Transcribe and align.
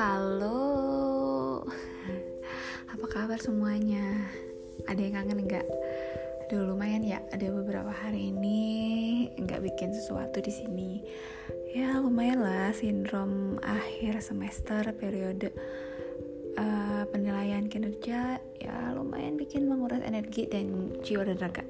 Halo, 0.00 1.60
apa 2.88 3.04
kabar 3.04 3.36
semuanya? 3.36 4.32
Ada 4.88 4.96
yang 4.96 5.12
kangen 5.12 5.44
nggak? 5.44 5.68
Aduh 6.48 6.72
lumayan 6.72 7.04
ya, 7.04 7.20
ada 7.28 7.52
beberapa 7.52 7.92
hari 7.92 8.32
ini 8.32 9.28
nggak 9.36 9.60
bikin 9.60 9.92
sesuatu 9.92 10.40
di 10.40 10.48
sini. 10.48 11.04
Ya 11.76 12.00
lumayan 12.00 12.40
lah, 12.40 12.72
sindrom 12.72 13.60
akhir 13.60 14.24
semester 14.24 14.88
periode 14.96 15.52
uh, 16.56 17.04
penilaian 17.12 17.68
kinerja 17.68 18.40
ya 18.56 18.76
lumayan 18.96 19.36
bikin 19.36 19.68
menguras 19.68 20.00
energi 20.00 20.48
dan 20.48 20.96
jiwa 21.04 21.28
dan 21.28 21.36
raga 21.36 21.68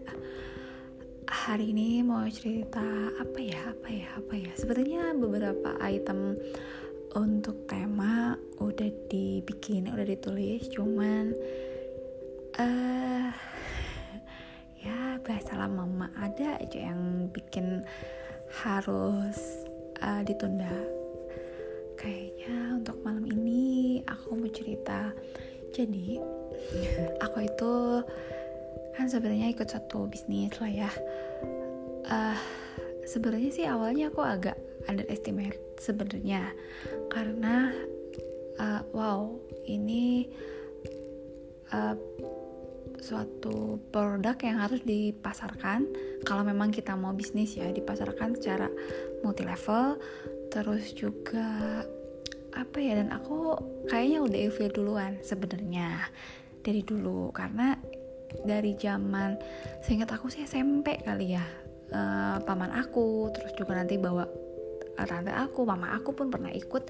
hari 1.31 1.71
ini 1.71 2.03
mau 2.03 2.27
cerita 2.27 2.83
apa 3.19 3.39
ya 3.39 3.75
apa 3.75 3.89
ya 3.91 4.09
apa 4.19 4.35
ya 4.35 4.51
sebenarnya 4.55 5.15
beberapa 5.15 5.79
item 5.83 6.35
untuk 7.19 7.67
tema 7.67 8.39
udah 8.63 8.91
dibikin 9.11 9.91
udah 9.91 10.07
ditulis 10.07 10.69
cuman 10.71 11.35
uh, 12.61 13.31
ya 14.81 15.19
bahasa 15.25 15.69
mama 15.69 16.09
ada 16.17 16.57
aja 16.61 16.93
yang 16.93 17.29
bikin 17.33 17.83
harus 18.65 19.39
uh, 20.03 20.23
ditunda. 20.27 20.73
Kayaknya 22.01 22.81
untuk 22.81 22.97
malam 23.05 23.29
ini 23.29 24.01
aku 24.09 24.41
mau 24.41 24.51
cerita. 24.51 25.13
Jadi 25.71 26.19
aku 27.25 27.39
itu 27.45 27.75
kan 28.97 29.07
sebenarnya 29.07 29.53
ikut 29.53 29.69
satu 29.69 30.09
bisnis 30.09 30.57
lah 30.59 30.73
ya. 30.73 30.91
Uh, 32.11 32.39
sebenarnya 33.07 33.51
sih 33.53 33.67
awalnya 33.69 34.11
aku 34.11 34.25
agak 34.25 34.57
underestimate 34.89 35.70
sebenarnya. 35.81 36.53
Karena 37.09 37.73
uh, 38.61 38.83
wow 38.93 39.41
ini 39.65 40.29
uh, 41.73 41.97
suatu 43.01 43.81
produk 43.89 44.37
yang 44.45 44.61
harus 44.61 44.85
dipasarkan. 44.85 45.89
Kalau 46.29 46.45
memang 46.45 46.69
kita 46.69 46.93
mau 46.95 47.17
bisnis 47.17 47.57
ya 47.57 47.73
dipasarkan 47.73 48.37
secara 48.37 48.69
multi 49.25 49.43
level 49.43 49.97
terus 50.51 50.93
juga 50.93 51.81
apa 52.51 52.83
ya 52.83 52.99
dan 52.99 53.15
aku 53.15 53.55
kayaknya 53.87 54.19
udah 54.27 54.39
ilfil 54.51 54.71
duluan 54.71 55.17
sebenarnya 55.25 56.13
dari 56.61 56.85
dulu. 56.85 57.33
Karena 57.33 57.75
dari 58.45 58.77
zaman 58.79 59.35
seingat 59.83 60.13
aku 60.13 60.31
sih 60.31 60.45
SMP 60.45 61.01
kali 61.01 61.35
ya 61.35 61.45
uh, 61.97 62.37
paman 62.45 62.71
aku. 62.77 63.33
Terus 63.33 63.57
juga 63.57 63.81
nanti 63.81 63.97
bawa 63.97 64.29
tante 65.07 65.33
aku 65.33 65.65
mama 65.69 65.93
aku 65.97 66.17
pun 66.17 66.29
pernah 66.29 66.51
ikut. 66.53 66.85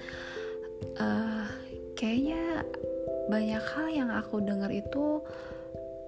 Uh, 0.97 1.45
kayaknya 1.93 2.65
banyak 3.29 3.61
hal 3.61 3.87
yang 3.93 4.09
aku 4.09 4.41
dengar 4.41 4.73
itu 4.73 5.21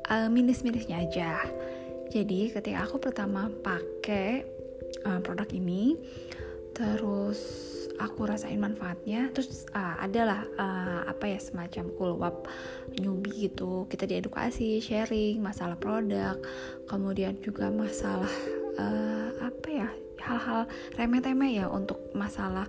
uh, 0.09 0.27
minus-minusnya 0.27 1.05
aja. 1.05 1.39
Jadi 2.09 2.53
ketika 2.53 2.85
aku 2.85 2.97
pertama 3.01 3.49
pakai 3.61 4.45
uh, 5.05 5.19
produk 5.21 5.47
ini 5.53 5.97
terus 6.73 7.37
aku 8.01 8.25
rasain 8.25 8.57
manfaatnya 8.57 9.29
terus 9.29 9.69
uh, 9.77 10.01
adalah 10.01 10.41
uh, 10.57 11.05
apa 11.05 11.37
ya 11.37 11.39
semacam 11.39 11.93
up 12.25 12.49
newbie 12.97 13.49
gitu. 13.49 13.85
Kita 13.85 14.09
diedukasi 14.09 14.81
sharing 14.81 15.41
masalah 15.41 15.77
produk 15.77 16.37
kemudian 16.89 17.37
juga 17.41 17.69
masalah 17.69 18.33
uh, 18.77 19.29
apa 19.41 19.69
ya 19.69 19.89
hal-hal 20.23 20.65
remeh-temeh 20.95 21.63
ya 21.63 21.65
untuk 21.67 21.99
masalah 22.15 22.67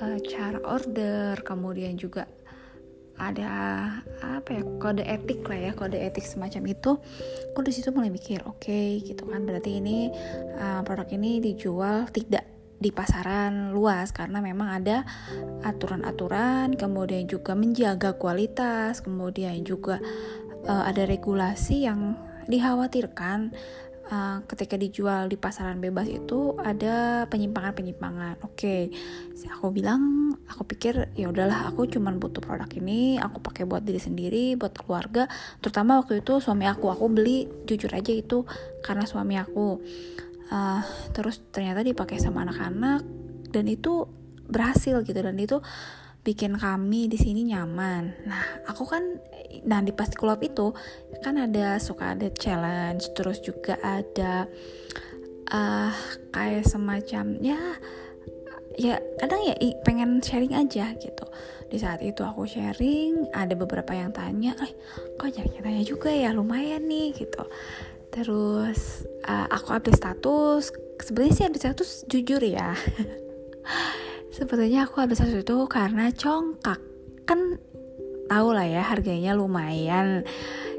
uh, 0.00 0.18
cara 0.28 0.60
order 0.64 1.40
kemudian 1.42 1.96
juga 1.96 2.28
ada 3.14 3.50
apa 4.18 4.58
ya 4.58 4.62
kode 4.82 5.06
etik 5.06 5.46
lah 5.46 5.70
ya 5.70 5.72
kode 5.72 5.94
etik 5.94 6.26
semacam 6.26 6.74
itu. 6.74 6.98
Aku 7.54 7.62
di 7.62 7.70
situ 7.70 7.94
mulai 7.94 8.10
mikir 8.10 8.42
oke 8.42 8.66
okay, 8.66 8.98
gitu 9.06 9.30
kan. 9.30 9.46
Berarti 9.46 9.78
ini 9.78 10.10
uh, 10.58 10.82
produk 10.82 11.06
ini 11.14 11.38
dijual 11.38 12.10
tidak 12.10 12.42
di 12.74 12.90
pasaran 12.90 13.70
luas 13.70 14.10
karena 14.10 14.42
memang 14.42 14.68
ada 14.82 15.06
aturan-aturan 15.62 16.74
kemudian 16.74 17.24
juga 17.24 17.54
menjaga 17.54 18.18
kualitas 18.18 18.98
kemudian 19.00 19.62
juga 19.62 20.02
uh, 20.66 20.84
ada 20.84 21.06
regulasi 21.06 21.86
yang 21.86 22.18
dikhawatirkan 22.44 23.56
uh, 24.10 24.44
ketika 24.44 24.76
dijual 24.76 25.30
di 25.30 25.36
pasaran 25.38 25.80
bebas 25.80 26.08
itu 26.10 26.56
ada 26.60 27.24
penyimpangan-penyimpangan. 27.30 28.42
Oke, 28.44 28.56
okay. 28.56 28.80
aku 29.48 29.72
bilang, 29.72 30.34
aku 30.48 30.64
pikir 30.68 31.12
ya 31.16 31.30
udahlah, 31.30 31.72
aku 31.72 31.88
cuma 31.88 32.12
butuh 32.12 32.40
produk 32.44 32.68
ini, 32.76 33.16
aku 33.16 33.40
pakai 33.40 33.64
buat 33.64 33.84
diri 33.84 34.00
sendiri, 34.00 34.56
buat 34.58 34.74
keluarga. 34.76 35.28
Terutama 35.60 36.02
waktu 36.02 36.20
itu 36.20 36.40
suami 36.40 36.68
aku, 36.68 36.90
aku 36.92 37.04
beli 37.08 37.48
jujur 37.64 37.92
aja 37.92 38.12
itu 38.12 38.44
karena 38.84 39.08
suami 39.08 39.38
aku. 39.40 39.80
Uh, 40.52 40.84
terus 41.16 41.40
ternyata 41.48 41.80
dipakai 41.80 42.20
sama 42.20 42.44
anak-anak 42.44 43.00
dan 43.48 43.64
itu 43.64 44.04
berhasil 44.44 45.00
gitu 45.00 45.16
dan 45.16 45.40
itu 45.40 45.56
bikin 46.24 46.56
kami 46.56 47.06
di 47.06 47.20
sini 47.20 47.52
nyaman. 47.52 48.24
Nah, 48.24 48.64
aku 48.64 48.88
kan 48.88 49.20
nah 49.68 49.84
di 49.84 49.92
pasti 49.92 50.16
club 50.16 50.40
itu 50.40 50.72
kan 51.20 51.36
ada 51.36 51.76
suka 51.76 52.16
ada 52.16 52.32
challenge, 52.32 53.12
terus 53.12 53.44
juga 53.44 53.76
ada 53.84 54.48
uh, 55.52 55.92
kayak 56.32 56.64
semacam 56.64 57.36
ya 57.44 57.60
ya 58.74 58.98
kadang 59.20 59.40
ya 59.46 59.54
pengen 59.84 60.24
sharing 60.24 60.56
aja 60.56 60.96
gitu. 60.96 61.26
Di 61.68 61.76
saat 61.76 62.00
itu 62.00 62.24
aku 62.24 62.48
sharing, 62.48 63.28
ada 63.36 63.52
beberapa 63.54 63.92
yang 63.92 64.10
tanya, 64.10 64.56
"Eh, 64.64 64.72
kok 65.20 65.28
nyari 65.28 65.60
tanya 65.60 65.82
juga 65.84 66.10
ya, 66.10 66.32
lumayan 66.32 66.88
nih." 66.88 67.12
gitu. 67.14 67.44
Terus 68.14 69.04
uh, 69.26 69.46
aku 69.50 69.74
update 69.74 69.98
status, 69.98 70.70
sebenarnya 71.02 71.34
sih 71.34 71.44
update 71.50 71.64
status 71.66 71.90
jujur 72.06 72.40
ya. 72.40 72.72
Sepertinya 74.34 74.82
aku 74.82 74.98
habis 74.98 75.22
satu 75.22 75.46
itu 75.46 75.56
karena 75.70 76.10
congkak. 76.10 76.82
Kan 77.22 77.62
tau 78.26 78.50
lah 78.50 78.66
ya 78.66 78.82
harganya 78.82 79.30
lumayan. 79.38 80.26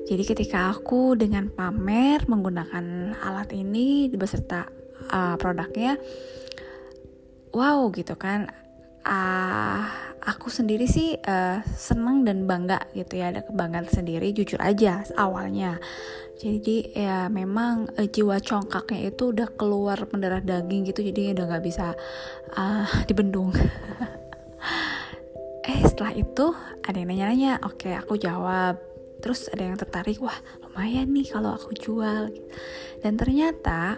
Jadi 0.06 0.24
ketika 0.28 0.76
aku 0.76 1.16
dengan 1.16 1.48
pamer 1.48 2.28
menggunakan 2.28 3.16
alat 3.16 3.56
ini 3.56 4.12
beserta 4.14 4.68
uh, 5.10 5.34
produknya 5.40 5.98
Wow 7.56 7.90
gitu 7.96 8.20
kan 8.20 8.52
uh, 9.06 10.06
Aku 10.26 10.50
sendiri 10.50 10.90
sih 10.90 11.14
uh, 11.22 11.62
senang 11.78 12.26
dan 12.26 12.50
bangga 12.50 12.90
gitu 12.98 13.22
ya 13.22 13.30
Ada 13.30 13.46
kebanggaan 13.46 13.86
sendiri 13.86 14.34
jujur 14.34 14.58
aja 14.58 15.06
awalnya. 15.14 15.78
Jadi 16.42 16.98
ya 16.98 17.30
memang 17.30 17.94
uh, 17.94 18.10
jiwa 18.10 18.42
congkaknya 18.42 19.14
itu 19.14 19.30
udah 19.30 19.54
keluar 19.54 20.10
mendarah 20.10 20.42
daging 20.42 20.90
gitu 20.90 21.06
jadi 21.06 21.38
udah 21.38 21.46
nggak 21.46 21.66
bisa 21.66 21.94
uh, 22.58 22.90
dibendung. 23.06 23.54
Eh 25.66 25.82
setelah 25.82 26.14
itu 26.14 26.54
ada 26.86 26.94
yang 26.94 27.10
nanya-nanya 27.10 27.58
oke 27.66 27.90
aku 27.90 28.22
jawab. 28.22 28.78
Terus 29.18 29.50
ada 29.50 29.66
yang 29.66 29.78
tertarik 29.78 30.22
wah 30.22 30.38
lumayan 30.62 31.10
nih 31.10 31.26
kalau 31.26 31.58
aku 31.58 31.74
jual. 31.74 32.30
Dan 33.02 33.18
ternyata 33.18 33.98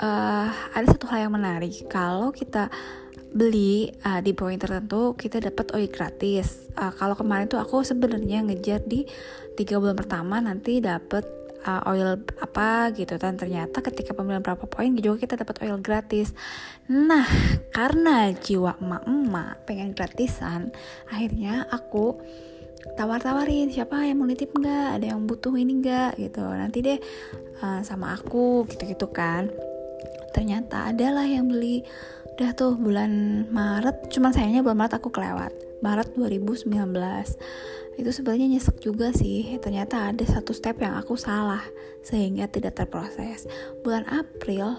uh, 0.00 0.48
ada 0.48 0.86
satu 0.88 1.04
hal 1.12 1.28
yang 1.28 1.36
menarik. 1.36 1.84
Kalau 1.92 2.32
kita 2.32 2.72
beli 3.32 3.92
uh, 4.08 4.20
di 4.24 4.32
poin 4.32 4.56
tertentu 4.56 5.12
kita 5.14 5.40
dapat 5.42 5.74
oil 5.76 5.88
gratis. 5.88 6.68
Uh, 6.74 6.92
kalau 6.96 7.14
kemarin 7.14 7.48
tuh 7.48 7.60
aku 7.60 7.84
sebenarnya 7.84 8.44
ngejar 8.44 8.84
di 8.84 9.04
tiga 9.58 9.76
bulan 9.76 9.98
pertama 9.98 10.40
nanti 10.40 10.80
dapat 10.80 11.24
uh, 11.66 11.82
oil 11.90 12.16
apa 12.40 12.94
gitu. 12.96 13.18
Dan 13.20 13.36
ternyata 13.36 13.84
ketika 13.84 14.16
pembelian 14.16 14.44
berapa 14.44 14.64
poin 14.64 14.94
juga 14.96 15.24
kita 15.28 15.34
dapat 15.40 15.64
oil 15.66 15.78
gratis. 15.82 16.32
Nah 16.88 17.26
karena 17.74 18.32
jiwa 18.32 18.80
emak-emak 18.80 19.68
pengen 19.68 19.92
gratisan 19.92 20.72
akhirnya 21.12 21.68
aku 21.68 22.16
tawar-tawarin 22.96 23.68
siapa 23.68 24.06
yang 24.06 24.22
mau 24.22 24.28
nitip 24.28 24.54
nggak? 24.54 25.02
Ada 25.02 25.06
yang 25.14 25.28
butuh 25.28 25.52
ini 25.58 25.82
nggak? 25.84 26.16
Gitu. 26.16 26.42
Nanti 26.42 26.78
deh 26.80 26.98
uh, 27.60 27.80
sama 27.84 28.16
aku 28.16 28.64
gitu-gitu 28.70 29.10
kan. 29.12 29.50
Ternyata 30.32 30.94
adalah 30.94 31.26
yang 31.26 31.50
beli 31.50 31.82
udah 32.38 32.54
tuh 32.54 32.78
bulan 32.78 33.10
Maret. 33.50 34.14
Cuman 34.14 34.30
sayangnya 34.30 34.62
bulan 34.62 34.86
Maret 34.86 35.02
aku 35.02 35.10
kelewat. 35.10 35.50
Maret 35.82 36.14
2019 36.14 36.70
itu 37.98 38.10
sebenarnya 38.14 38.46
nyesek 38.46 38.78
juga 38.78 39.10
sih. 39.10 39.58
Ternyata 39.58 40.14
ada 40.14 40.22
satu 40.22 40.54
step 40.54 40.78
yang 40.78 40.94
aku 40.94 41.18
salah 41.18 41.66
sehingga 42.06 42.46
tidak 42.46 42.78
terproses. 42.78 43.50
Bulan 43.82 44.06
April 44.06 44.78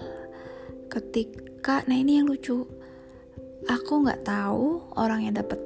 ketika 0.88 1.84
nah 1.84 2.00
ini 2.00 2.16
yang 2.16 2.32
lucu. 2.32 2.64
Aku 3.68 4.08
nggak 4.08 4.24
tahu 4.24 4.96
orang 4.96 5.28
yang 5.28 5.36
dapat 5.36 5.60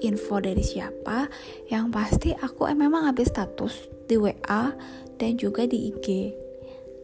info 0.00 0.40
dari 0.40 0.64
siapa. 0.64 1.28
Yang 1.68 1.84
pasti 1.92 2.30
aku 2.32 2.72
eh, 2.72 2.72
memang 2.72 3.04
habis 3.04 3.28
status 3.28 3.84
di 4.08 4.16
WA 4.16 4.72
dan 5.20 5.36
juga 5.36 5.68
di 5.68 5.92
IG 5.92 6.40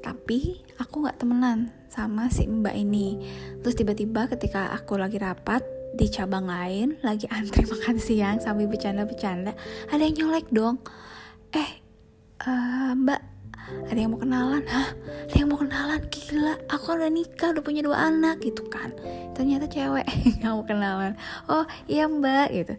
tapi 0.00 0.64
aku 0.80 1.04
nggak 1.04 1.20
temenan 1.20 1.68
sama 1.90 2.30
si 2.30 2.46
mbak 2.46 2.72
ini. 2.78 3.18
Terus 3.60 3.74
tiba-tiba 3.74 4.30
ketika 4.30 4.70
aku 4.70 4.94
lagi 4.96 5.18
rapat 5.18 5.66
di 5.90 6.06
cabang 6.06 6.46
lain 6.46 7.02
lagi 7.02 7.26
antri 7.26 7.66
makan 7.72 7.98
siang 7.98 8.38
sambil 8.38 8.70
bercanda-bercanda 8.70 9.58
ada 9.90 10.02
yang 10.02 10.14
nyolek 10.24 10.46
dong. 10.54 10.78
Eh 11.50 11.70
uh, 12.46 12.94
mbak 12.94 13.20
ada 13.90 13.98
yang 13.98 14.10
mau 14.14 14.20
kenalan? 14.22 14.62
Hah? 14.66 14.88
Ada 15.30 15.36
yang 15.38 15.48
mau 15.50 15.58
kenalan? 15.62 16.00
Gila 16.10 16.54
aku 16.70 16.86
udah 16.94 17.10
nikah 17.10 17.48
udah 17.54 17.62
punya 17.62 17.82
dua 17.86 18.10
anak 18.10 18.42
gitu 18.42 18.66
kan. 18.66 18.90
Ternyata 19.34 19.70
cewek 19.70 20.06
yang 20.42 20.58
mau 20.58 20.64
kenalan. 20.66 21.14
Oh 21.46 21.66
iya 21.86 22.06
mbak 22.06 22.50
gitu. 22.54 22.74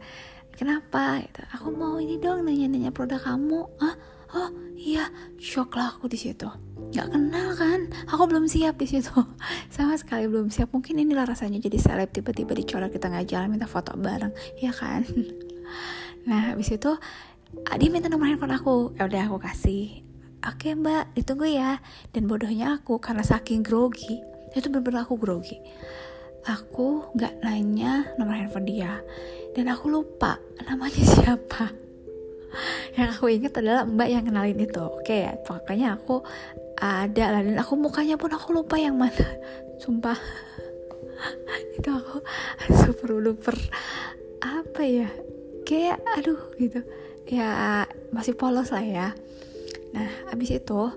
Kenapa? 0.56 1.24
Gitu. 1.24 1.42
Aku 1.56 1.72
mau 1.72 1.96
ini 2.00 2.20
dong 2.20 2.44
nanya-nanya 2.48 2.92
produk 2.92 3.20
kamu. 3.24 3.72
Ah 3.80 3.96
oh 4.36 4.50
iya 4.78 5.08
shock 5.38 5.78
lah 5.78 5.94
aku 5.94 6.10
di 6.10 6.18
situ. 6.18 6.48
Nggak 6.92 7.08
kenal 7.14 7.48
kan? 7.56 7.80
Aku 8.12 8.28
belum 8.28 8.50
siap 8.52 8.76
di 8.82 8.88
situ. 8.90 9.14
Sama 9.76 9.96
sekali 9.96 10.28
belum 10.28 10.52
siap. 10.52 10.74
Mungkin 10.76 11.00
inilah 11.00 11.24
rasanya 11.24 11.62
jadi 11.62 11.78
seleb 11.80 12.10
tiba-tiba 12.12 12.52
dicolok 12.58 12.92
kita 12.92 13.08
nggak 13.08 13.28
jalan 13.30 13.48
minta 13.56 13.68
foto 13.70 13.96
bareng. 13.96 14.34
Ya 14.60 14.72
kan? 14.76 15.06
Nah 16.22 16.54
habis 16.54 16.70
itu 16.70 17.02
dia 17.50 17.90
minta 17.90 18.06
nomor 18.06 18.30
handphone 18.30 18.54
aku. 18.54 18.94
Ya 18.94 19.10
udah 19.10 19.26
aku 19.26 19.42
kasih. 19.42 20.06
Oke 20.46 20.78
mbak 20.78 21.18
ditunggu 21.18 21.50
ya. 21.50 21.82
Dan 22.14 22.30
bodohnya 22.30 22.78
aku 22.78 23.02
karena 23.02 23.26
saking 23.26 23.66
grogi 23.66 24.22
itu 24.54 24.68
bener-bener 24.70 25.02
aku 25.02 25.18
grogi. 25.18 25.58
Aku 26.46 27.10
nggak 27.18 27.42
nanya 27.42 28.06
nomor 28.22 28.38
handphone 28.38 28.70
dia. 28.70 29.02
Dan 29.58 29.72
aku 29.72 29.90
lupa 29.90 30.38
namanya 30.62 31.02
siapa 31.18 31.91
yang 32.98 33.10
aku 33.12 33.32
inget 33.32 33.54
adalah 33.58 33.88
mbak 33.88 34.08
yang 34.12 34.24
kenalin 34.28 34.60
itu. 34.60 34.82
Oke 34.82 35.26
ya 35.28 35.34
pokoknya 35.42 35.98
aku 35.98 36.24
ada 36.78 37.26
lah. 37.38 37.42
Dan 37.42 37.58
aku 37.60 37.74
mukanya 37.78 38.16
pun 38.20 38.32
aku 38.32 38.56
lupa 38.56 38.76
yang 38.78 38.98
mana. 38.98 39.26
Sumpah. 39.82 40.18
Itu 41.78 41.90
aku 41.90 42.18
super 42.86 43.10
duper 43.22 43.58
apa 44.42 44.82
ya 44.82 45.10
kayak 45.64 46.02
aduh 46.18 46.42
gitu. 46.58 46.82
Ya 47.30 47.86
masih 48.10 48.36
polos 48.36 48.74
lah 48.74 48.84
ya. 48.84 49.08
Nah 49.94 50.10
abis 50.34 50.58
itu 50.58 50.92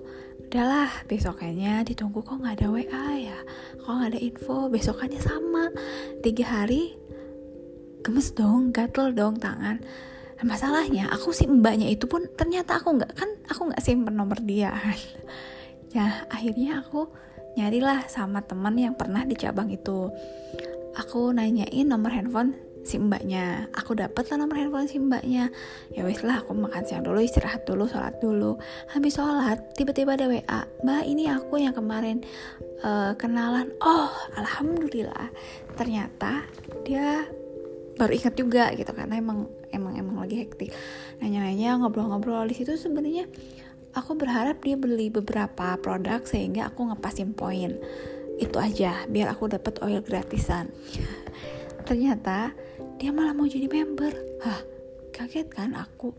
udahlah 0.45 0.89
besoknya 1.05 1.85
ditunggu 1.85 2.25
kok 2.25 2.41
nggak 2.41 2.57
ada 2.59 2.67
WA 2.73 3.07
ya. 3.21 3.39
Kok 3.79 3.91
nggak 3.91 4.11
ada 4.17 4.19
info 4.19 4.67
besokannya 4.67 5.21
sama. 5.21 5.69
Tiga 6.25 6.45
hari 6.65 6.97
gemes 8.05 8.33
dong 8.37 8.69
gatel 8.69 9.17
dong 9.17 9.41
tangan 9.41 9.81
masalahnya 10.43 11.07
aku 11.07 11.31
sih 11.31 11.47
mbaknya 11.47 11.87
itu 11.87 12.11
pun 12.11 12.27
ternyata 12.35 12.81
aku 12.81 12.99
nggak 12.99 13.11
kan 13.15 13.29
aku 13.47 13.71
nggak 13.71 13.83
simpen 13.83 14.15
nomor 14.17 14.39
dia. 14.43 14.75
Ya 15.95 16.27
akhirnya 16.27 16.83
aku 16.83 17.07
nyarilah 17.55 18.11
sama 18.11 18.43
teman 18.43 18.75
yang 18.75 18.99
pernah 18.99 19.23
di 19.23 19.31
cabang 19.39 19.71
itu. 19.71 20.11
Aku 20.91 21.31
nanyain 21.31 21.87
nomor 21.87 22.11
handphone 22.11 22.51
si 22.83 23.01
mbaknya. 23.01 23.71
Aku 23.73 23.95
dapet 23.95 24.27
lah 24.27 24.43
nomor 24.43 24.59
handphone 24.59 24.91
si 24.91 24.99
mbaknya. 24.99 25.49
Ya 25.95 26.03
wes 26.03 26.19
lah 26.19 26.43
aku 26.43 26.51
makan 26.51 26.83
siang 26.83 27.07
dulu 27.07 27.23
istirahat 27.23 27.63
dulu 27.63 27.87
sholat 27.87 28.19
dulu. 28.19 28.59
Habis 28.91 29.15
sholat 29.15 29.71
tiba-tiba 29.79 30.19
ada 30.19 30.27
wa 30.27 30.67
mbak 30.85 31.03
ini 31.07 31.31
aku 31.31 31.63
yang 31.63 31.71
kemarin 31.71 32.19
uh, 32.83 33.15
kenalan. 33.15 33.71
Oh 33.79 34.11
alhamdulillah. 34.35 35.31
Ternyata 35.79 36.43
dia 36.83 37.23
baru 37.95 38.11
ingat 38.11 38.35
juga 38.35 38.69
gitu 38.75 38.91
karena 38.91 39.15
emang 39.15 39.47
emang 39.75 39.99
emang 39.99 40.23
lagi 40.23 40.39
hektik. 40.39 40.71
Nanya-nanya 41.19 41.83
ngobrol-ngobrol. 41.83 42.47
Di 42.47 42.55
situ 42.55 42.79
sebenarnya 42.79 43.27
aku 43.91 44.15
berharap 44.15 44.63
dia 44.63 44.79
beli 44.79 45.11
beberapa 45.11 45.75
produk 45.79 46.23
sehingga 46.23 46.71
aku 46.71 46.89
ngepasin 46.91 47.35
poin. 47.35 47.75
Itu 48.39 48.59
aja 48.59 49.03
biar 49.07 49.35
aku 49.35 49.51
dapat 49.51 49.83
oil 49.83 49.99
gratisan. 49.99 50.71
Ternyata 51.87 52.55
dia 52.97 53.11
malah 53.11 53.35
mau 53.35 53.45
jadi 53.45 53.67
member. 53.67 54.13
Hah 54.41 54.59
kaget 55.15 55.47
kan 55.47 55.75
aku 55.79 56.11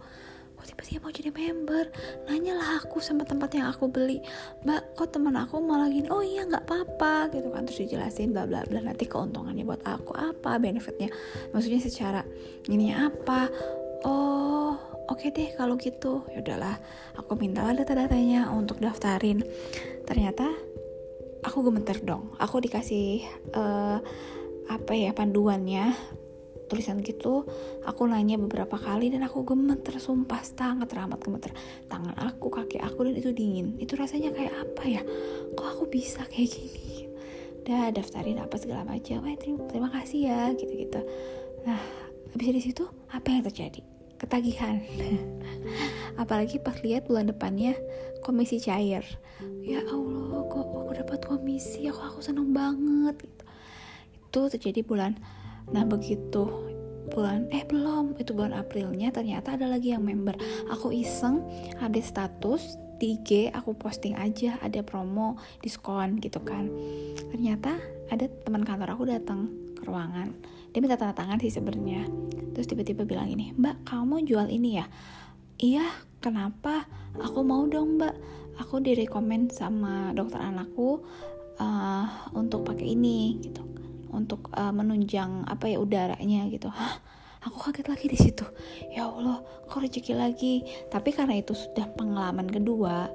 tiba-tiba 0.67 1.07
mau 1.07 1.15
jadi 1.15 1.31
member. 1.31 1.87
Nanyalah 2.27 2.83
aku 2.83 2.99
sama 2.99 3.23
tempat 3.23 3.55
yang 3.55 3.71
aku 3.71 3.87
beli. 3.87 4.19
Mbak 4.67 4.99
kok 4.99 5.15
teman 5.15 5.39
aku 5.39 5.63
malah 5.63 5.87
gini 5.87 6.11
oh 6.11 6.21
iya 6.21 6.43
nggak 6.45 6.67
apa-apa 6.67 7.31
gitu 7.31 7.49
kan. 7.55 7.63
Terus 7.65 7.87
dijelasin 7.87 8.35
bla 8.35 8.45
bla 8.45 8.67
bla. 8.67 8.83
Nanti 8.83 9.07
keuntungannya 9.07 9.63
buat 9.63 9.83
aku 9.87 10.13
apa 10.19 10.59
benefitnya? 10.59 11.09
Maksudnya 11.55 11.81
secara 11.81 12.21
ini 12.67 12.91
apa? 12.91 13.47
Oh 14.03 14.75
oke 15.07 15.23
okay 15.23 15.31
deh 15.31 15.49
kalau 15.55 15.79
gitu. 15.79 16.27
Ya 16.35 16.43
udahlah 16.43 16.77
aku 17.15 17.39
minta 17.39 17.63
data-datanya 17.71 18.51
untuk 18.51 18.83
daftarin. 18.83 19.47
Ternyata 20.03 20.51
aku 21.47 21.63
gemeter 21.63 22.03
dong. 22.03 22.35
Aku 22.43 22.59
dikasih 22.59 23.23
uh, 23.55 24.03
apa 24.67 24.93
ya 24.99 25.15
panduannya 25.15 25.95
tulisan 26.67 26.99
gitu 27.03 27.47
aku 27.87 28.03
nanya 28.11 28.37
beberapa 28.37 28.75
kali 28.75 29.11
dan 29.11 29.23
aku 29.23 29.47
gemeter 29.47 29.97
sumpah 30.03 30.43
sangat 30.43 30.91
teramat 30.91 31.23
gemeter. 31.23 31.55
Tangan 31.87 32.15
aku 32.19 32.51
kaki 32.51 32.83
aku 32.83 33.07
dan 33.07 33.15
itu 33.19 33.31
dingin. 33.31 33.79
Itu 33.79 33.95
rasanya 33.95 34.35
kayak 34.35 34.55
apa 34.55 34.85
ya? 34.87 35.03
Kok 35.55 35.67
aku 35.67 35.85
bisa 35.87 36.27
kayak 36.27 36.51
gini? 36.51 37.11
Udah 37.63 37.91
daftarin 37.91 38.39
apa 38.43 38.55
segala 38.59 38.87
macam. 38.87 39.27
Eh 39.27 39.39
terima, 39.39 39.89
kasih 39.91 40.31
ya 40.31 40.41
gitu 40.55 40.75
gitu 40.75 41.03
nah 41.67 41.83
habis 42.31 42.47
dari 42.47 42.63
situ 42.63 42.87
apa 43.11 43.27
yang 43.27 43.43
terjadi? 43.43 43.83
Ketagihan. 44.23 44.81
Apalagi 46.23 46.63
pas 46.63 46.79
lihat 46.81 47.11
bulan 47.11 47.27
depannya 47.27 47.75
komisi 48.23 48.63
cair. 48.63 49.03
Ya 49.67 49.83
Allah 49.83 50.47
kok 50.47 50.63
aku 50.63 50.93
dapat 50.95 51.21
komisi? 51.27 51.91
Aku 51.91 52.01
aku 52.01 52.21
seneng 52.23 52.55
banget 52.55 53.19
gitu. 53.19 53.45
Itu 54.31 54.41
terjadi 54.53 54.87
bulan 54.87 55.19
Nah 55.71 55.83
begitu 55.83 56.67
bulan 57.11 57.47
eh 57.55 57.63
belum 57.63 58.19
itu 58.19 58.35
bulan 58.35 58.55
Aprilnya 58.55 59.15
ternyata 59.15 59.55
ada 59.55 59.71
lagi 59.71 59.95
yang 59.95 60.03
member. 60.03 60.35
Aku 60.71 60.91
iseng 60.91 61.43
ada 61.79 61.99
status 62.03 62.79
di 62.97 63.21
IG 63.21 63.53
aku 63.53 63.77
posting 63.77 64.17
aja 64.17 64.57
ada 64.63 64.81
promo 64.83 65.39
diskon 65.63 66.19
gitu 66.19 66.43
kan. 66.43 66.71
Ternyata 67.31 67.79
ada 68.11 68.27
teman 68.47 68.63
kantor 68.63 68.95
aku 68.97 69.05
datang 69.07 69.51
ke 69.77 69.83
ruangan. 69.87 70.35
Dia 70.73 70.81
minta 70.83 70.99
tanda 70.99 71.15
tangan 71.17 71.39
sih 71.41 71.53
sebenarnya. 71.53 72.07
Terus 72.55 72.67
tiba-tiba 72.69 73.05
bilang 73.05 73.31
ini 73.31 73.53
mbak 73.55 73.87
kamu 73.87 74.27
jual 74.27 74.49
ini 74.51 74.81
ya? 74.81 74.87
Iya 75.57 75.87
kenapa? 76.21 76.89
Aku 77.21 77.47
mau 77.47 77.65
dong 77.69 78.01
mbak. 78.01 78.15
Aku 78.57 78.81
direkomend 78.81 79.53
sama 79.53 80.17
dokter 80.17 80.41
anakku 80.41 81.05
uh, 81.61 82.07
untuk 82.33 82.65
pakai 82.65 82.97
ini 82.97 83.37
gitu 83.45 83.86
untuk 84.17 84.49
uh, 84.57 84.73
menunjang 84.73 85.45
apa 85.45 85.69
ya 85.69 85.79
udaranya 85.79 86.49
gitu. 86.49 86.73
Hah? 86.73 86.99
Aku 87.45 87.61
kaget 87.63 87.87
lagi 87.87 88.07
di 88.11 88.19
situ. 88.19 88.43
Ya 88.91 89.07
allah 89.07 89.45
kok 89.69 89.79
rezeki 89.79 90.17
lagi? 90.19 90.65
Tapi 90.91 91.15
karena 91.15 91.39
itu 91.39 91.55
sudah 91.55 91.87
pengalaman 91.95 92.51
kedua 92.51 93.07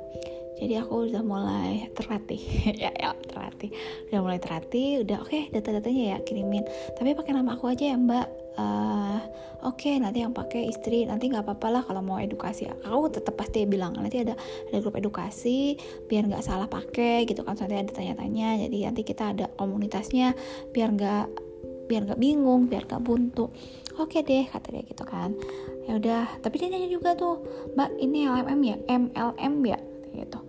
jadi 0.62 0.86
aku 0.86 1.10
udah 1.10 1.26
mulai 1.26 1.90
terlatih. 1.98 2.38
Ya 2.86 2.94
ya 2.94 3.18
terlatih. 3.26 3.74
Udah 4.14 4.20
mulai 4.22 4.38
terlatih 4.38 5.02
udah 5.02 5.18
oke 5.26 5.34
okay, 5.34 5.44
data-datanya 5.50 6.04
ya 6.16 6.18
kirimin. 6.22 6.62
Tapi 6.94 7.18
pakai 7.18 7.34
nama 7.34 7.58
aku 7.58 7.74
aja 7.74 7.90
ya 7.90 7.98
mbak 7.98 8.30
uh, 8.58 9.20
oke 9.64 9.78
okay, 9.78 10.02
nanti 10.02 10.26
yang 10.26 10.34
pakai 10.34 10.68
istri 10.68 11.06
nanti 11.06 11.30
nggak 11.30 11.46
apa-apa 11.46 11.68
lah 11.70 11.82
kalau 11.86 12.02
mau 12.02 12.18
edukasi. 12.18 12.68
Aku 12.68 13.08
tetap 13.14 13.38
pasti 13.38 13.64
bilang 13.70 13.96
nanti 13.96 14.24
ada 14.24 14.36
ada 14.38 14.78
grup 14.82 14.98
edukasi 14.98 15.78
biar 16.10 16.28
nggak 16.28 16.44
salah 16.44 16.68
pakai 16.68 17.24
gitu 17.30 17.46
kan. 17.46 17.56
Nanti 17.56 17.76
ada 17.78 17.92
tanya-tanya 17.92 18.68
jadi 18.68 18.92
nanti 18.92 19.02
kita 19.06 19.36
ada 19.36 19.46
komunitasnya 19.56 20.34
biar 20.74 20.90
nggak 20.96 21.26
biar 21.88 22.08
nggak 22.08 22.20
bingung 22.20 22.72
biar 22.72 22.88
nggak 22.88 23.04
buntu. 23.04 23.52
Oke 24.00 24.20
okay 24.20 24.22
deh 24.24 24.46
kata 24.48 24.68
dia 24.72 24.84
gitu 24.88 25.04
kan. 25.04 25.36
Ya 25.86 26.00
udah 26.00 26.40
tapi 26.40 26.58
dia 26.58 26.72
nanya 26.72 26.90
juga 26.90 27.14
tuh 27.14 27.44
mbak 27.76 28.00
ini 28.00 28.28
LMM 28.28 28.60
ya? 28.64 28.78
MLM 28.88 29.54
ya? 29.68 29.80
Gitu. 30.16 30.40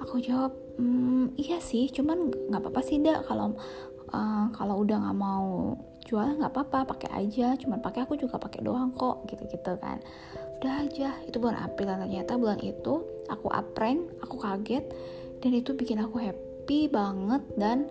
Aku 0.00 0.16
jawab 0.18 0.56
mm, 0.80 1.36
iya 1.36 1.60
sih 1.60 1.92
cuman 1.92 2.32
nggak 2.50 2.60
apa-apa 2.64 2.80
sih 2.80 2.98
dak 3.04 3.28
kalau 3.28 3.54
uh, 4.10 4.46
kalau 4.56 4.80
udah 4.80 4.96
nggak 4.96 5.18
mau 5.18 5.76
jual 6.10 6.42
nggak 6.42 6.50
apa-apa 6.50 6.98
pakai 6.98 7.10
aja. 7.22 7.54
Cuman 7.54 7.78
pakai 7.78 8.02
aku 8.02 8.18
juga 8.18 8.42
pakai 8.42 8.66
doang 8.66 8.90
kok 8.90 9.30
gitu-gitu 9.30 9.78
kan. 9.78 10.02
Udah 10.58 10.82
aja. 10.82 11.14
Itu 11.22 11.38
bulan 11.38 11.62
April 11.62 11.94
ternyata 11.94 12.34
bulan 12.34 12.58
itu 12.58 13.06
aku 13.30 13.46
aprank 13.54 14.10
aku 14.26 14.42
kaget 14.42 14.84
dan 15.38 15.50
itu 15.54 15.70
bikin 15.78 16.02
aku 16.02 16.18
happy 16.18 16.90
banget 16.90 17.46
dan 17.54 17.86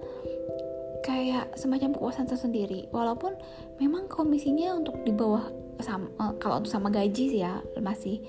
kayak 0.99 1.55
semacam 1.55 1.95
kepuasan 1.95 2.27
tersendiri. 2.27 2.91
Walaupun 2.91 3.39
memang 3.79 4.11
komisinya 4.11 4.75
untuk 4.75 4.99
di 5.07 5.15
bawah 5.15 5.47
sama, 5.79 6.11
uh, 6.19 6.35
kalau 6.37 6.59
untuk 6.59 6.75
sama 6.75 6.91
gaji 6.91 7.23
sih 7.31 7.41
ya 7.41 7.63
masih 7.79 8.19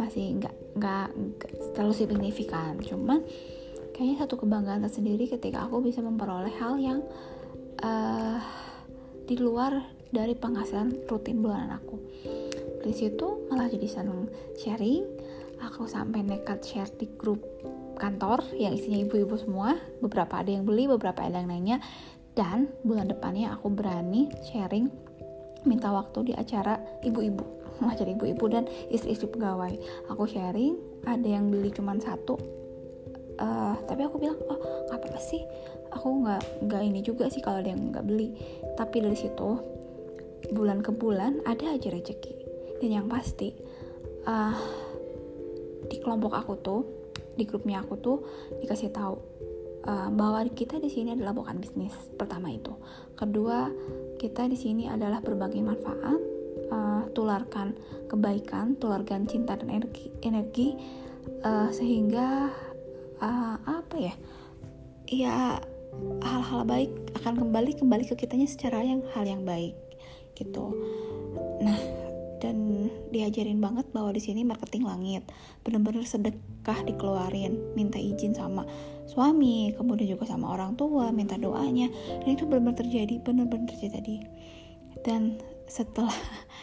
masih 0.00 0.40
nggak 0.40 0.54
nggak 0.80 1.08
terlalu 1.76 1.92
signifikan. 1.92 2.80
Cuman 2.80 3.20
kayaknya 3.92 4.24
satu 4.24 4.40
kebanggaan 4.40 4.84
tersendiri 4.84 5.28
ketika 5.28 5.68
aku 5.68 5.84
bisa 5.84 6.00
memperoleh 6.00 6.52
hal 6.56 6.80
yang 6.80 7.00
uh, 7.84 8.40
di 9.26 9.34
luar 9.34 9.82
dari 10.14 10.38
penghasilan 10.38 11.10
rutin 11.10 11.42
bulanan 11.42 11.74
aku. 11.82 11.98
Di 12.86 12.94
situ 12.94 13.50
malah 13.50 13.66
jadi 13.66 13.90
seneng 13.90 14.30
sharing. 14.54 15.02
Aku 15.58 15.90
sampai 15.90 16.22
nekat 16.22 16.62
share 16.62 16.92
di 16.94 17.10
grup 17.18 17.42
kantor 17.98 18.44
yang 18.54 18.70
isinya 18.70 19.02
ibu-ibu 19.02 19.34
semua. 19.34 19.74
Beberapa 19.98 20.38
ada 20.38 20.54
yang 20.54 20.62
beli 20.62 20.86
beberapa 20.86 21.26
ada 21.26 21.42
yang 21.42 21.50
nanya. 21.50 21.82
Dan 22.36 22.70
bulan 22.84 23.10
depannya 23.10 23.50
aku 23.56 23.72
berani 23.72 24.30
sharing 24.46 24.86
minta 25.66 25.90
waktu 25.90 26.30
di 26.30 26.32
acara 26.36 26.78
ibu-ibu 27.02 27.42
acara 27.92 28.12
ibu-ibu 28.12 28.44
dan 28.46 28.70
istri-istri 28.92 29.26
pegawai. 29.26 29.74
Aku 30.12 30.28
sharing 30.30 31.02
ada 31.08 31.26
yang 31.26 31.50
beli 31.50 31.74
cuma 31.74 31.96
satu 31.98 32.38
uh, 33.40 33.74
tapi 33.84 34.00
aku 34.04 34.16
bilang 34.20 34.38
oh 34.48 34.58
nggak 34.88 34.98
apa-apa 34.98 35.20
sih. 35.20 35.42
Aku 35.94 36.24
nggak 36.24 36.66
nggak 36.66 36.82
ini 36.82 37.00
juga 37.00 37.30
sih 37.30 37.40
kalau 37.40 37.62
ada 37.62 37.70
yang 37.72 37.92
nggak 37.92 38.04
beli. 38.04 38.36
Tapi 38.76 38.96
dari 39.00 39.16
situ 39.16 39.48
bulan 40.52 40.84
ke 40.84 40.92
bulan 40.92 41.40
ada 41.48 41.72
aja 41.72 41.88
rezeki. 41.88 42.34
Dan 42.82 42.90
yang 42.92 43.06
pasti 43.08 43.56
uh, 44.28 44.56
di 45.86 45.96
kelompok 46.02 46.32
aku 46.36 46.52
tuh 46.60 46.82
di 47.36 47.44
grupnya 47.44 47.84
aku 47.84 47.94
tuh 48.00 48.18
dikasih 48.60 48.90
tahu 48.92 49.16
uh, 49.86 50.08
bahwa 50.12 50.44
kita 50.52 50.80
di 50.80 50.88
sini 50.88 51.12
adalah 51.12 51.32
bukan 51.32 51.60
bisnis 51.60 51.94
pertama 52.16 52.52
itu. 52.52 52.72
Kedua 53.16 53.68
kita 54.16 54.48
di 54.48 54.56
sini 54.56 54.88
adalah 54.88 55.20
berbagai 55.20 55.60
manfaat 55.60 56.20
uh, 56.72 57.02
tularkan 57.12 57.76
kebaikan 58.10 58.76
tularkan 58.80 59.28
cinta 59.28 59.54
dan 59.56 59.70
energi 59.70 60.10
energi 60.22 60.68
uh, 61.44 61.70
sehingga 61.70 62.50
uh, 63.20 63.56
apa 63.64 63.96
ya? 63.96 64.14
Ya 65.06 65.34
hal-hal 66.20 66.62
baik 66.68 66.90
akan 67.22 67.46
kembali 67.46 67.78
kembali 67.80 68.04
ke 68.04 68.14
kitanya 68.18 68.44
secara 68.44 68.84
yang 68.84 69.00
hal 69.16 69.24
yang 69.24 69.42
baik 69.46 69.76
gitu. 70.36 70.74
Nah 71.62 71.78
dan 72.36 72.92
diajarin 73.08 73.64
banget 73.64 73.88
bahwa 73.96 74.12
di 74.12 74.20
sini 74.20 74.44
marketing 74.44 74.84
langit. 74.84 75.24
Bener-bener 75.64 76.04
sedekah 76.04 76.84
dikeluarin 76.84 77.72
minta 77.72 77.96
izin 77.96 78.36
sama 78.36 78.68
suami 79.08 79.72
kemudian 79.72 80.18
juga 80.18 80.28
sama 80.28 80.52
orang 80.52 80.76
tua 80.76 81.08
minta 81.14 81.40
doanya. 81.40 81.88
Dan 82.20 82.36
itu 82.36 82.44
benar-benar 82.44 82.84
terjadi 82.84 83.16
benar-benar 83.24 83.72
terjadi 83.72 84.20
dan 85.06 85.38
setelah 85.70 86.12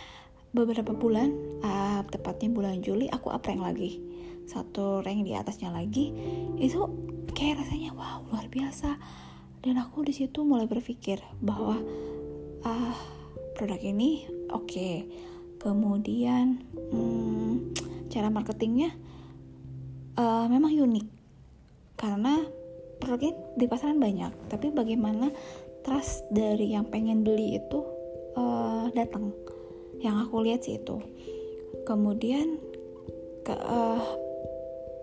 beberapa 0.58 0.92
bulan 0.92 1.32
uh, 1.64 2.04
tepatnya 2.12 2.52
bulan 2.52 2.84
Juli 2.84 3.08
aku 3.08 3.32
rank 3.32 3.64
lagi 3.64 4.04
satu 4.46 5.02
rank 5.02 5.24
di 5.24 5.34
atasnya 5.34 5.72
lagi 5.72 6.12
itu 6.60 6.80
kayak 7.34 7.64
rasanya 7.64 7.96
wow 7.96 8.24
luar 8.30 8.48
biasa. 8.48 8.98
Dan 9.64 9.80
aku 9.80 10.04
di 10.04 10.12
situ 10.12 10.44
mulai 10.44 10.68
berpikir 10.68 11.24
bahwa 11.40 11.80
uh, 12.68 12.96
produk 13.56 13.80
ini 13.80 14.28
oke. 14.52 14.68
Okay 14.68 15.08
kemudian 15.64 16.60
hmm, 16.92 17.72
cara 18.12 18.28
marketingnya 18.28 18.92
uh, 20.20 20.46
memang 20.52 20.76
unik. 20.76 21.08
Karena 21.96 22.44
produknya 23.00 23.40
di 23.56 23.66
pasaran 23.72 24.04
banyak 24.04 24.52
tapi 24.52 24.76
bagaimana 24.76 25.32
trust 25.88 26.28
dari 26.36 26.76
yang 26.76 26.92
pengen 26.92 27.24
beli 27.24 27.56
itu 27.56 27.80
uh, 28.36 28.92
datang. 28.92 29.32
Yang 30.04 30.16
aku 30.28 30.36
lihat 30.44 30.62
sih 30.68 30.76
itu. 30.84 31.00
Kemudian 31.88 32.60
ke 33.48 33.56
uh, 33.56 34.04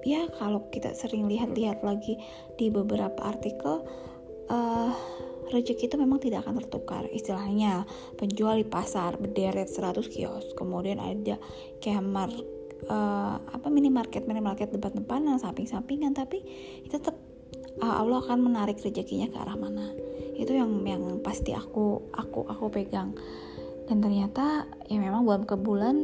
ya 0.04 0.28
kalau 0.36 0.68
kita 0.72 0.96
sering 0.96 1.28
lihat-lihat 1.28 1.84
lagi 1.84 2.16
di 2.56 2.72
beberapa 2.72 3.20
artikel 3.20 3.84
uh, 4.48 4.92
rezeki 5.50 5.90
itu 5.90 5.96
memang 5.98 6.22
tidak 6.22 6.46
akan 6.46 6.62
tertukar. 6.62 7.04
Istilahnya 7.10 7.84
penjual 8.16 8.56
di 8.56 8.66
pasar 8.66 9.18
berderet 9.18 9.68
100 9.68 10.00
kios 10.08 10.54
kemudian 10.54 11.02
ada 11.02 11.36
kamar 11.82 12.30
uh, 12.88 13.36
apa 13.36 13.66
minimarket 13.68 14.24
minimarket 14.24 14.72
depan-depanan 14.72 15.36
samping-sampingan 15.36 16.16
tapi 16.16 16.40
itu 16.86 16.94
tetap 16.94 17.18
uh, 17.82 18.00
Allah 18.00 18.22
akan 18.24 18.52
menarik 18.52 18.78
rezekinya 18.80 19.28
ke 19.28 19.36
arah 19.36 19.58
mana. 19.58 19.92
Itu 20.38 20.56
yang 20.56 20.80
yang 20.86 21.20
pasti 21.20 21.52
aku 21.52 22.14
aku 22.14 22.46
aku 22.48 22.64
pegang. 22.72 23.12
Dan 23.90 23.98
ternyata 23.98 24.70
ya 24.86 25.02
memang 25.02 25.26
bulan 25.26 25.42
ke 25.42 25.58
bulan 25.58 25.96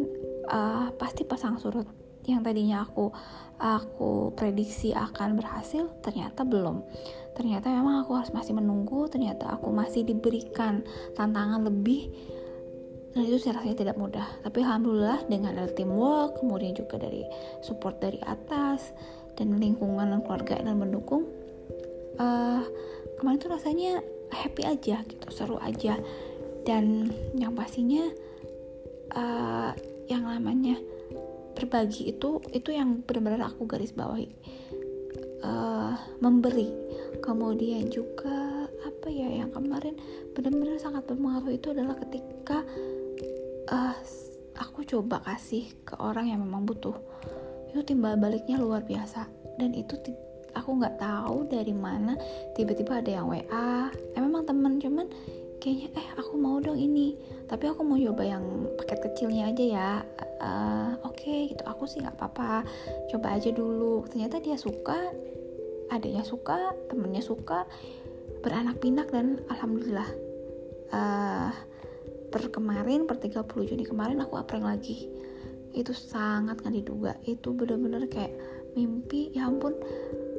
uh, 0.50 0.91
pasti 0.99 1.23
pasang 1.23 1.55
surut 1.62 1.87
yang 2.26 2.42
tadinya 2.42 2.83
aku 2.83 3.14
aku 3.56 4.37
prediksi 4.37 4.92
akan 4.92 5.38
berhasil 5.38 5.88
ternyata 6.02 6.42
belum. 6.45 6.83
Ternyata 7.33 7.73
memang 7.73 8.04
aku 8.04 8.16
harus 8.18 8.33
masih 8.35 8.56
menunggu 8.56 9.09
ternyata 9.09 9.54
aku 9.54 9.71
masih 9.73 10.02
diberikan 10.04 10.83
tantangan 11.14 11.64
lebih. 11.64 12.11
Dan 13.16 13.25
itu 13.25 13.40
saya 13.40 13.62
rasanya 13.62 13.80
tidak 13.80 13.97
mudah. 13.97 14.28
Tapi 14.45 14.61
alhamdulillah 14.61 15.25
dengan 15.30 15.56
ada 15.56 15.73
teamwork 15.73 16.37
kemudian 16.37 16.76
juga 16.76 17.00
dari 17.00 17.25
support 17.64 17.97
dari 17.97 18.21
atas 18.26 18.92
dan 19.40 19.56
lingkungan 19.56 20.12
dan 20.12 20.21
keluarga 20.21 20.61
yang 20.61 20.76
mendukung 20.76 21.25
uh, 22.21 22.64
kemarin 23.16 23.40
tuh 23.40 23.52
rasanya 23.52 24.04
happy 24.33 24.68
aja 24.68 25.00
gitu 25.09 25.26
seru 25.33 25.56
aja. 25.62 25.97
Dan 26.66 27.09
yang 27.38 27.54
pastinya 27.54 28.04
uh, 29.14 29.71
yang 30.11 30.26
namanya 30.26 30.76
berbagi 31.57 32.13
itu 32.13 32.39
itu 32.53 32.71
yang 32.71 33.01
benar-benar 33.03 33.49
aku 33.49 33.65
garis 33.65 33.97
bawahi. 33.97 34.29
Uh, 35.41 35.97
memberi. 36.21 36.69
Kemudian 37.25 37.89
juga 37.89 38.69
apa 38.85 39.09
ya 39.09 39.43
yang 39.43 39.51
kemarin 39.51 39.97
benar-benar 40.37 40.77
sangat 40.77 41.09
berpengaruh 41.09 41.53
itu 41.55 41.73
adalah 41.73 41.97
ketika 41.97 42.61
uh, 43.73 43.97
aku 44.61 44.85
coba 44.85 45.25
kasih 45.25 45.73
ke 45.83 45.97
orang 45.97 46.29
yang 46.29 46.45
memang 46.45 46.69
butuh. 46.69 46.95
Itu 47.73 47.81
timbal 47.83 48.21
baliknya 48.21 48.61
luar 48.61 48.85
biasa. 48.85 49.29
Dan 49.57 49.73
itu 49.73 49.97
aku 50.53 50.71
nggak 50.77 51.01
tahu 51.01 51.49
dari 51.49 51.73
mana. 51.73 52.17
Tiba-tiba 52.57 53.01
ada 53.01 53.11
yang 53.23 53.29
WA 53.29 53.93
eh 53.93 54.21
memang 54.21 54.45
temen 54.49 54.81
cuman 54.81 55.07
kayaknya 55.61 55.89
eh 55.97 56.09
aku 56.19 56.35
mau 56.39 56.59
dong 56.61 56.79
ini. 56.79 57.17
Tapi 57.47 57.71
aku 57.71 57.83
mau 57.87 57.99
coba 57.99 58.23
yang 58.27 58.45
paket 58.79 58.99
kecilnya 59.03 59.51
aja 59.51 59.65
ya. 59.65 59.91
Uh, 60.43 60.93
oke 61.07 61.17
okay, 61.17 61.51
gitu. 61.51 61.63
Aku 61.67 61.89
sih 61.89 62.03
nggak 62.03 62.17
apa-apa. 62.19 62.67
Coba 63.11 63.37
aja 63.39 63.51
dulu. 63.51 64.05
Ternyata 64.11 64.43
dia 64.43 64.59
suka 64.59 64.99
adanya 65.87 66.27
suka 66.27 66.75
temennya 66.91 67.23
suka 67.23 67.63
beranak 68.43 68.83
pinak 68.83 69.09
dan 69.11 69.43
alhamdulillah. 69.51 70.09
Uh, 70.91 71.51
per 72.31 72.51
kemarin 72.51 73.07
per 73.07 73.19
30 73.19 73.43
Juni 73.67 73.85
kemarin 73.87 74.21
aku 74.23 74.39
apreng 74.39 74.67
lagi. 74.67 75.09
Itu 75.73 75.95
sangat 75.95 76.63
nggak 76.63 76.75
diduga. 76.83 77.13
Itu 77.25 77.55
bener-bener 77.55 78.07
kayak 78.11 78.35
mimpi. 78.75 79.33
Ya 79.33 79.49
ampun. 79.49 79.75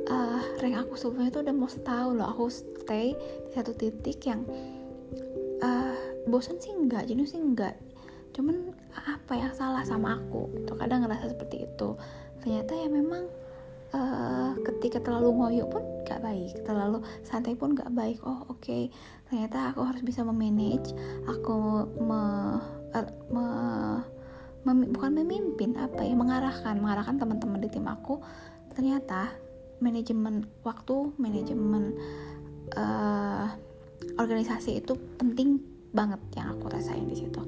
Uh, 0.08 0.40
rank 0.64 0.88
aku 0.88 0.96
sebelumnya 0.96 1.36
itu 1.36 1.40
udah 1.44 1.56
mau 1.56 1.68
setahun 1.68 2.16
loh. 2.16 2.28
Aku 2.32 2.48
stay 2.48 3.12
di 3.18 3.52
satu 3.52 3.76
titik 3.76 4.24
yang 4.24 4.48
uh, 5.64 5.96
bosan 6.28 6.60
sih 6.60 6.76
enggak 6.76 7.08
jenuh 7.08 7.28
sih 7.28 7.40
enggak 7.40 7.76
cuman 8.38 8.70
apa 8.94 9.34
yang 9.34 9.50
salah 9.58 9.82
sama 9.82 10.22
aku? 10.22 10.46
Itu 10.62 10.78
kadang 10.78 11.02
ngerasa 11.06 11.34
seperti 11.34 11.66
itu. 11.66 11.98
Ternyata 12.46 12.72
ya 12.78 12.86
memang 12.86 13.26
uh, 13.98 14.54
ketika 14.62 15.02
terlalu 15.02 15.34
ngoyo 15.34 15.66
pun 15.66 15.82
gak 16.06 16.22
baik. 16.22 16.54
Terlalu 16.62 17.02
santai 17.26 17.58
pun 17.58 17.74
gak 17.74 17.90
baik. 17.98 18.22
Oh 18.22 18.46
oke. 18.46 18.62
Okay. 18.62 18.94
ternyata 19.28 19.76
aku 19.76 19.84
harus 19.84 20.00
bisa 20.06 20.24
memanage. 20.24 20.96
Aku 21.28 21.84
me, 22.00 22.22
uh, 22.96 23.08
me, 23.28 23.46
mem, 24.64 24.78
bukan 24.94 25.12
memimpin 25.18 25.76
apa 25.76 26.06
ya 26.06 26.14
mengarahkan. 26.14 26.78
Mengarahkan 26.78 27.18
teman-teman 27.18 27.60
di 27.60 27.74
tim 27.74 27.90
aku. 27.90 28.22
Ternyata 28.78 29.34
manajemen 29.82 30.46
waktu 30.62 31.12
manajemen 31.18 31.98
uh, 32.78 33.50
organisasi 34.18 34.82
itu 34.82 34.94
penting 35.18 35.62
banget 35.94 36.20
yang 36.38 36.54
aku 36.58 36.70
rasain 36.70 37.08
di 37.08 37.18
situ. 37.18 37.42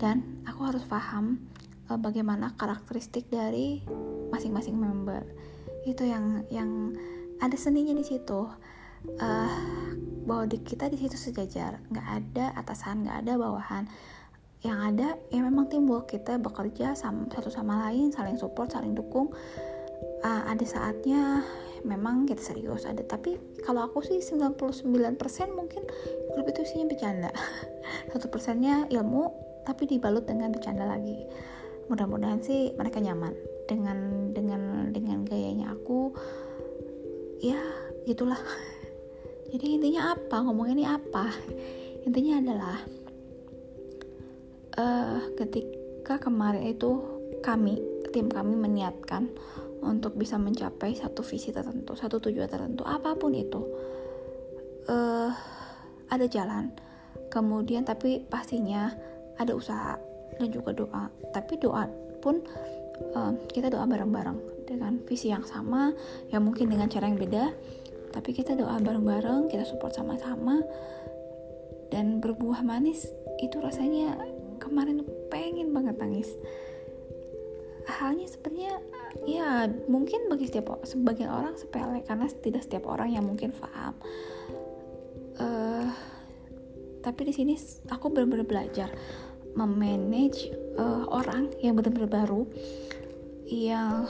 Dan 0.00 0.44
aku 0.48 0.68
harus 0.68 0.84
paham 0.88 1.40
uh, 1.88 1.98
bagaimana 2.00 2.56
karakteristik 2.56 3.28
dari 3.28 3.84
masing-masing 4.32 4.76
member. 4.76 5.24
Itu 5.84 6.04
yang 6.04 6.44
yang 6.48 6.96
ada 7.40 7.56
seninya 7.56 7.92
di 7.96 8.04
situ. 8.04 8.48
Uh, 9.16 9.56
bahwa 10.28 10.44
di 10.44 10.60
kita 10.60 10.92
di 10.92 11.00
situ 11.00 11.16
sejajar. 11.16 11.80
Nggak 11.88 12.08
ada 12.08 12.46
atasan 12.56 13.04
nggak 13.04 13.24
ada 13.26 13.32
bawahan. 13.40 13.84
Yang 14.60 14.78
ada 14.92 15.08
ya 15.32 15.40
memang 15.40 15.72
timbul 15.72 16.04
kita 16.04 16.36
bekerja 16.36 16.92
sama 16.92 17.24
satu 17.32 17.48
sama 17.48 17.88
lain 17.88 18.12
saling 18.12 18.36
support 18.36 18.72
saling 18.72 18.92
dukung. 18.92 19.32
Uh, 20.20 20.42
ada 20.48 20.64
saatnya 20.64 21.44
memang 21.84 22.28
kita 22.28 22.42
serius 22.42 22.84
ada. 22.84 23.04
Tapi 23.04 23.36
kalau 23.64 23.86
aku 23.88 24.04
sih 24.04 24.20
99% 24.20 24.80
mungkin 25.52 25.82
grup 26.32 26.46
itu 26.48 26.60
isinya 26.64 26.86
bercanda. 26.90 27.30
Satu 28.12 28.28
persennya 28.28 28.88
ilmu 28.90 29.30
tapi 29.64 29.86
dibalut 29.86 30.24
dengan 30.26 30.52
bercanda 30.52 30.88
lagi. 30.88 31.16
Mudah-mudahan 31.88 32.40
sih 32.42 32.74
mereka 32.76 33.00
nyaman. 33.02 33.34
Dengan 33.70 34.30
dengan 34.34 34.90
dengan 34.90 35.22
gayanya 35.22 35.78
aku 35.78 36.10
ya 37.38 37.60
gitulah 38.02 38.38
jadi 39.52 39.66
intinya 39.78 40.18
apa? 40.18 40.36
Ngomong 40.42 40.74
ini 40.74 40.84
apa? 40.86 41.30
Intinya 42.02 42.34
adalah 42.40 42.76
uh, 44.80 45.18
ketika 45.38 46.18
kemarin 46.18 46.72
itu 46.72 47.20
kami 47.40 47.80
tim 48.10 48.26
kami 48.26 48.58
meniatkan 48.58 49.30
untuk 49.80 50.16
bisa 50.16 50.36
mencapai 50.36 50.92
satu 50.96 51.24
visi 51.24 51.50
tertentu, 51.50 51.96
satu 51.96 52.20
tujuan 52.20 52.48
tertentu, 52.48 52.84
apa 52.84 53.16
pun 53.16 53.32
itu. 53.32 53.60
Uh, 54.88 55.30
ada 56.10 56.26
jalan. 56.26 56.74
Kemudian 57.30 57.86
tapi 57.86 58.26
pastinya 58.26 58.90
ada 59.38 59.54
usaha 59.54 59.96
dan 60.36 60.48
juga 60.50 60.74
doa. 60.74 61.06
Tapi 61.30 61.56
doa 61.62 61.86
pun 62.20 62.42
uh, 63.14 63.32
kita 63.48 63.70
doa 63.70 63.86
bareng-bareng 63.86 64.66
dengan 64.66 64.98
visi 65.06 65.30
yang 65.30 65.42
sama 65.42 65.90
ya 66.28 66.38
mungkin 66.42 66.68
dengan 66.68 66.90
cara 66.90 67.06
yang 67.06 67.18
beda. 67.18 67.54
Tapi 68.10 68.30
kita 68.34 68.58
doa 68.58 68.74
bareng-bareng 68.82 69.46
kita 69.46 69.62
support 69.62 69.94
sama-sama 69.94 70.58
dan 71.94 72.18
berbuah 72.18 72.66
manis. 72.66 73.06
Itu 73.38 73.62
rasanya 73.62 74.18
kemarin 74.58 75.06
pengen 75.30 75.70
banget 75.70 75.96
nangis. 75.96 76.30
Halnya 77.86 78.26
sebenarnya 78.26 78.78
ya 79.26 79.66
mungkin 79.90 80.30
bagi 80.30 80.46
setiap 80.46 80.82
sebagian 80.86 81.30
orang 81.30 81.58
sepele 81.58 82.02
karena 82.06 82.26
tidak 82.30 82.62
setiap 82.64 82.86
orang 82.86 83.10
yang 83.14 83.26
mungkin 83.26 83.50
paham. 83.50 83.94
Uh, 85.40 85.88
tapi 87.00 87.28
di 87.28 87.32
sini 87.32 87.56
aku 87.88 88.12
benar-benar 88.12 88.44
belajar 88.44 88.88
memanage 89.56 90.52
uh, 90.78 91.08
orang 91.10 91.50
yang 91.58 91.74
benar-benar 91.74 92.10
baru 92.12 92.46
yang 93.48 94.06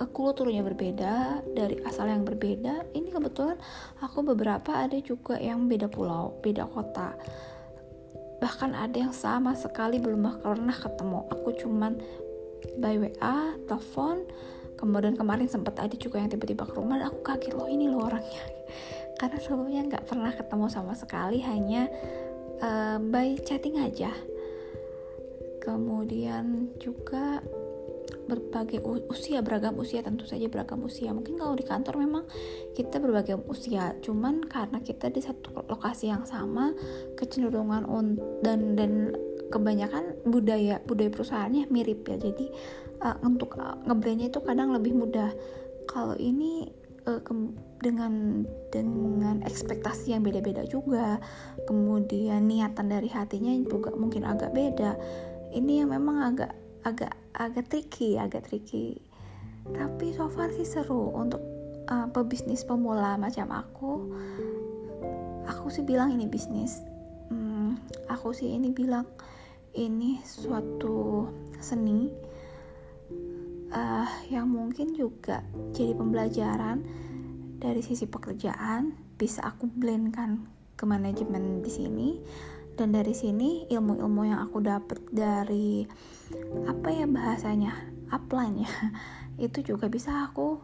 uh, 0.00 0.08
kulturnya 0.10 0.64
berbeda 0.64 1.46
dari 1.54 1.78
asal 1.86 2.08
yang 2.08 2.26
berbeda. 2.26 2.90
Ini 2.96 3.08
kebetulan 3.12 3.60
aku 4.02 4.26
beberapa 4.26 4.74
ada 4.74 4.98
juga 4.98 5.38
yang 5.38 5.68
beda 5.70 5.86
pulau 5.86 6.40
beda 6.42 6.66
kota. 6.66 7.14
Bahkan 8.42 8.74
ada 8.74 8.96
yang 8.96 9.14
sama 9.14 9.54
sekali 9.54 10.02
belum 10.02 10.42
pernah 10.42 10.74
ketemu. 10.74 11.30
Aku 11.30 11.54
cuman 11.54 11.94
by 12.78 12.98
WA 12.98 13.56
telepon. 13.68 14.26
Kemudian 14.78 15.14
kemarin 15.14 15.46
sempat 15.46 15.78
ada 15.78 15.94
juga 15.94 16.18
yang 16.18 16.30
tiba-tiba 16.30 16.66
ke 16.66 16.74
rumah 16.74 16.98
aku 17.06 17.22
kaget 17.22 17.54
loh 17.54 17.70
ini 17.70 17.86
loh 17.86 18.10
orangnya. 18.10 18.44
Karena 19.18 19.38
sebelumnya 19.38 19.80
nggak 19.86 20.04
pernah 20.10 20.32
ketemu 20.34 20.66
sama 20.66 20.94
sekali 20.98 21.38
hanya 21.46 21.86
uh, 22.58 22.98
by 22.98 23.38
chatting 23.46 23.78
aja. 23.78 24.10
Kemudian 25.62 26.74
juga 26.82 27.38
berbagai 28.26 28.82
usia 29.10 29.42
beragam 29.42 29.74
usia 29.78 30.02
tentu 30.02 30.26
saja 30.26 30.46
beragam 30.46 30.82
usia. 30.86 31.10
Mungkin 31.10 31.38
kalau 31.38 31.54
di 31.58 31.66
kantor 31.66 31.94
memang 31.98 32.24
kita 32.74 33.02
berbagai 33.02 33.42
usia 33.50 33.94
cuman 34.00 34.46
karena 34.46 34.78
kita 34.78 35.10
di 35.10 35.20
satu 35.22 35.66
lokasi 35.66 36.10
yang 36.10 36.22
sama 36.22 36.70
kecenderungan 37.18 37.86
dan 38.42 38.78
dan 38.78 39.14
kebanyakan 39.52 40.16
budaya 40.24 40.80
budaya 40.88 41.12
perusahaannya 41.12 41.68
mirip 41.68 42.08
ya. 42.08 42.16
Jadi 42.16 42.48
uh, 43.04 43.20
untuk 43.20 43.60
uh, 43.60 43.76
ngebrandnya 43.84 44.32
itu 44.32 44.40
kadang 44.40 44.72
lebih 44.72 44.96
mudah. 44.96 45.28
Kalau 45.84 46.16
ini 46.16 46.72
uh, 47.04 47.20
dengan 47.82 48.46
dengan 48.70 49.42
ekspektasi 49.44 50.14
yang 50.14 50.22
beda-beda 50.22 50.64
juga 50.64 51.18
kemudian 51.66 52.46
niatan 52.46 52.88
dari 52.88 53.10
hatinya 53.10 53.50
juga 53.66 53.90
mungkin 53.92 54.22
agak 54.22 54.54
beda 54.54 54.94
ini 55.52 55.82
yang 55.82 55.92
memang 55.92 56.32
agak 56.32 56.52
agak 56.86 57.12
agak 57.36 57.66
tricky 57.68 58.16
agak 58.16 58.46
tricky. 58.46 58.98
Tapi 59.62 60.10
so 60.14 60.26
far 60.26 60.50
sih 60.50 60.66
seru 60.66 61.14
untuk 61.14 61.38
uh, 61.86 62.10
pebisnis 62.10 62.66
pemula 62.66 63.14
macam 63.14 63.50
aku. 63.54 63.92
Aku 65.46 65.70
sih 65.70 65.86
bilang 65.86 66.14
ini 66.14 66.26
bisnis. 66.26 66.82
Hmm, 67.30 67.78
aku 68.10 68.34
sih 68.34 68.50
ini 68.50 68.74
bilang 68.74 69.06
ini 69.72 70.20
suatu 70.24 71.28
seni 71.62 72.12
uh, 73.72 74.10
yang 74.28 74.48
mungkin 74.48 74.92
juga 74.92 75.40
jadi 75.72 75.96
pembelajaran 75.96 76.84
dari 77.62 77.80
sisi 77.80 78.04
pekerjaan 78.04 78.92
bisa 79.16 79.46
aku 79.46 79.70
blendkan 79.70 80.44
ke 80.74 80.84
manajemen 80.84 81.62
di 81.62 81.70
sini. 81.70 82.08
Dan 82.72 82.96
dari 82.96 83.12
sini 83.12 83.68
ilmu-ilmu 83.68 84.32
yang 84.32 84.40
aku 84.48 84.64
dapat 84.64 84.98
dari 85.12 85.84
apa 86.64 86.88
ya 86.88 87.04
bahasanya 87.04 87.76
upline 88.08 88.64
ya 88.64 88.72
itu 89.46 89.60
juga 89.60 89.92
bisa 89.92 90.24
aku 90.24 90.56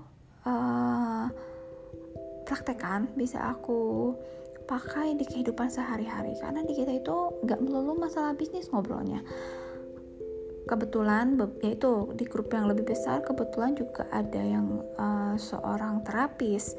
uh, 0.49 1.29
praktekkan 2.49 3.12
bisa 3.12 3.53
aku 3.53 4.16
pakai 4.68 5.16
di 5.16 5.24
kehidupan 5.24 5.72
sehari-hari. 5.72 6.37
Karena 6.37 6.61
di 6.62 6.76
kita 6.76 6.92
itu 6.92 7.16
nggak 7.42 7.59
melulu 7.64 7.96
masalah 7.96 8.37
bisnis 8.37 8.68
ngobrolnya. 8.68 9.24
Kebetulan 10.68 11.40
yaitu 11.64 12.12
di 12.12 12.28
grup 12.28 12.52
yang 12.52 12.68
lebih 12.68 12.85
besar 12.92 13.24
kebetulan 13.24 13.72
juga 13.72 14.04
ada 14.12 14.38
yang 14.44 14.85
uh, 15.00 15.35
seorang 15.40 16.04
terapis. 16.04 16.76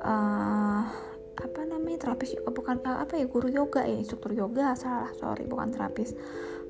Uh, 0.00 0.82
apa 1.36 1.68
namanya 1.68 2.08
terapis 2.08 2.32
bukan 2.48 2.80
uh, 2.88 3.04
apa 3.04 3.20
ya 3.20 3.28
guru 3.28 3.52
yoga 3.52 3.84
ya 3.84 3.92
instruktur 3.92 4.32
yoga 4.32 4.72
salah 4.72 5.12
sorry 5.20 5.44
bukan 5.44 5.68
terapis. 5.68 6.16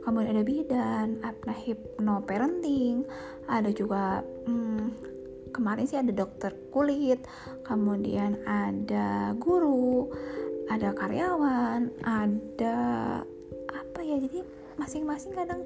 Kemudian 0.02 0.34
ada 0.38 0.42
bidan 0.46 1.08
ada 1.22 1.54
hipno 1.54 2.22
parenting 2.26 3.06
ada 3.46 3.70
juga 3.70 4.22
hmm, 4.46 5.14
kemarin 5.54 5.86
sih 5.86 5.98
ada 5.98 6.12
dokter 6.12 6.52
kulit 6.74 7.22
kemudian 7.64 8.38
ada 8.44 9.32
guru 9.40 10.12
ada 10.70 10.92
karyawan 10.94 11.90
ada 12.02 12.76
apa 13.70 14.00
ya 14.02 14.16
jadi 14.22 14.40
masing-masing 14.76 15.32
kadang 15.32 15.62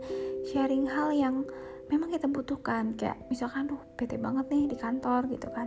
sharing 0.48 0.86
hal 0.86 1.10
yang 1.10 1.42
memang 1.90 2.12
kita 2.14 2.30
butuhkan 2.30 2.94
kayak 2.94 3.18
misalkan 3.26 3.66
tuh 3.66 3.80
bete 3.98 4.14
banget 4.14 4.46
nih 4.48 4.70
di 4.70 4.76
kantor 4.78 5.26
gitu 5.26 5.50
kan 5.50 5.66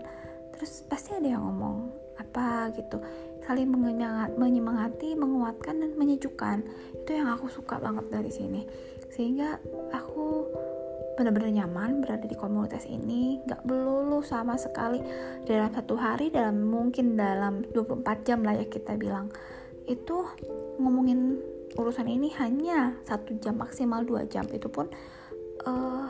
terus 0.56 0.86
pasti 0.88 1.12
ada 1.18 1.28
yang 1.36 1.44
ngomong 1.44 1.92
apa 2.14 2.72
gitu 2.78 3.02
saling 3.44 3.68
menyemangat, 3.68 4.32
menyemangati, 4.40 5.20
menguatkan 5.20 5.84
dan 5.84 5.92
menyejukkan. 6.00 6.58
Itu 7.04 7.12
yang 7.12 7.28
aku 7.36 7.52
suka 7.52 7.76
banget 7.76 8.08
dari 8.08 8.32
sini. 8.32 8.64
Sehingga 9.12 9.60
aku 9.92 10.23
benar-benar 11.14 11.52
nyaman 11.64 12.02
berada 12.02 12.26
di 12.26 12.34
komunitas 12.34 12.90
ini 12.90 13.38
Gak 13.46 13.66
melulu 13.68 14.26
sama 14.26 14.58
sekali 14.58 15.02
dalam 15.46 15.70
satu 15.74 15.94
hari 15.98 16.34
dalam 16.34 16.66
mungkin 16.66 17.18
dalam 17.18 17.66
24 17.72 18.28
jam 18.28 18.40
lah 18.42 18.58
ya 18.58 18.66
kita 18.68 18.98
bilang. 18.98 19.30
Itu 19.86 20.26
ngomongin 20.80 21.38
urusan 21.78 22.08
ini 22.08 22.32
hanya 22.40 22.98
satu 23.06 23.38
jam 23.42 23.60
maksimal 23.60 24.06
dua 24.06 24.26
jam. 24.26 24.46
Itu 24.50 24.70
pun 24.70 24.90
uh, 25.66 26.08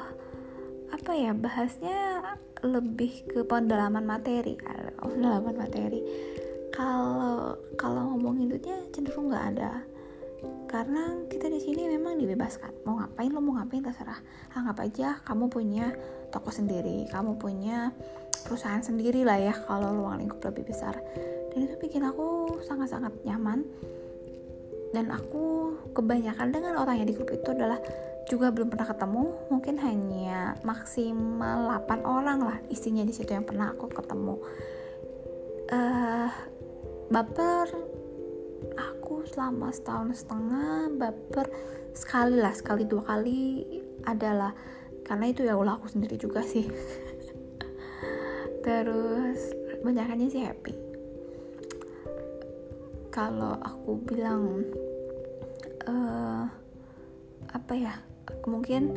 apa 0.94 1.12
ya 1.18 1.34
bahasnya 1.34 2.22
lebih 2.64 3.28
ke 3.28 3.40
pendalaman 3.44 4.06
materi. 4.06 4.56
Pendalaman 5.02 5.56
materi. 5.58 6.00
Kalau 6.74 7.54
kalau 7.78 8.18
ngomongin 8.18 8.50
duitnya 8.50 8.78
cenderung 8.90 9.30
nggak 9.30 9.46
ada 9.58 9.93
karena 10.74 11.22
kita 11.30 11.54
di 11.54 11.62
sini 11.62 11.86
memang 11.86 12.18
dibebaskan. 12.18 12.82
Mau 12.90 12.98
ngapain 12.98 13.30
lo 13.30 13.46
mau 13.46 13.62
ngapain 13.62 13.86
terserah. 13.86 14.18
Anggap 14.58 14.82
aja 14.82 15.22
kamu 15.22 15.46
punya 15.54 15.94
toko 16.34 16.50
sendiri 16.50 17.06
kamu 17.14 17.38
punya 17.38 17.94
perusahaan 18.42 18.82
sendiri 18.82 19.22
lah 19.22 19.38
ya 19.38 19.54
kalau 19.70 19.94
ruang 19.94 20.18
lingkup 20.18 20.42
lebih 20.50 20.74
besar. 20.74 20.98
Dan 21.54 21.70
itu 21.70 21.78
bikin 21.78 22.02
aku 22.02 22.58
sangat-sangat 22.66 23.14
nyaman. 23.22 23.62
Dan 24.98 25.14
aku 25.14 25.78
kebanyakan 25.94 26.50
dengan 26.50 26.82
orang 26.82 27.06
yang 27.06 27.08
di 27.10 27.14
grup 27.14 27.30
itu 27.30 27.54
adalah 27.54 27.78
juga 28.26 28.50
belum 28.50 28.74
pernah 28.74 28.90
ketemu. 28.90 29.24
Mungkin 29.54 29.76
hanya 29.78 30.58
maksimal 30.66 31.70
8 31.86 32.02
orang 32.02 32.40
lah 32.42 32.58
isinya 32.74 33.06
di 33.06 33.14
situ 33.14 33.30
yang 33.30 33.46
pernah 33.46 33.78
aku 33.78 33.94
ketemu. 33.94 34.42
Uh, 35.70 36.30
baper 37.14 37.93
aku 38.78 39.28
selama 39.28 39.74
setahun 39.74 40.26
setengah 40.26 40.90
baper 40.96 41.48
sekali 41.94 42.40
lah 42.40 42.56
sekali 42.56 42.88
dua 42.88 43.04
kali 43.04 43.66
adalah. 44.08 44.56
Karena 45.04 45.28
itu 45.28 45.44
ya 45.44 45.60
ulah 45.60 45.76
aku 45.76 45.92
sendiri 45.92 46.16
juga 46.16 46.40
sih. 46.42 46.64
Terus 48.66 49.40
banyakannya 49.84 50.28
sih 50.32 50.44
happy. 50.48 50.74
Kalau 53.14 53.60
aku 53.60 54.00
bilang 54.08 54.64
uh, 55.86 56.48
apa 57.54 57.74
ya 57.78 57.94
mungkin 58.48 58.96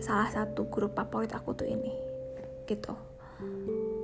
salah 0.00 0.32
satu 0.32 0.66
grup 0.72 0.96
favorit 0.96 1.30
aku 1.36 1.52
tuh 1.52 1.68
ini 1.68 1.92
gitu 2.64 2.96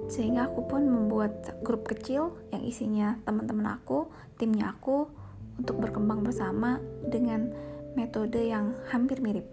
sehingga 0.07 0.47
aku 0.47 0.71
pun 0.71 0.87
membuat 0.87 1.59
grup 1.67 1.87
kecil 1.87 2.39
yang 2.55 2.63
isinya 2.63 3.19
teman-teman 3.27 3.79
aku, 3.79 4.07
timnya 4.39 4.75
aku 4.75 5.11
untuk 5.59 5.83
berkembang 5.83 6.23
bersama 6.23 6.79
dengan 7.07 7.51
metode 7.99 8.39
yang 8.39 8.77
hampir 8.93 9.19
mirip. 9.19 9.49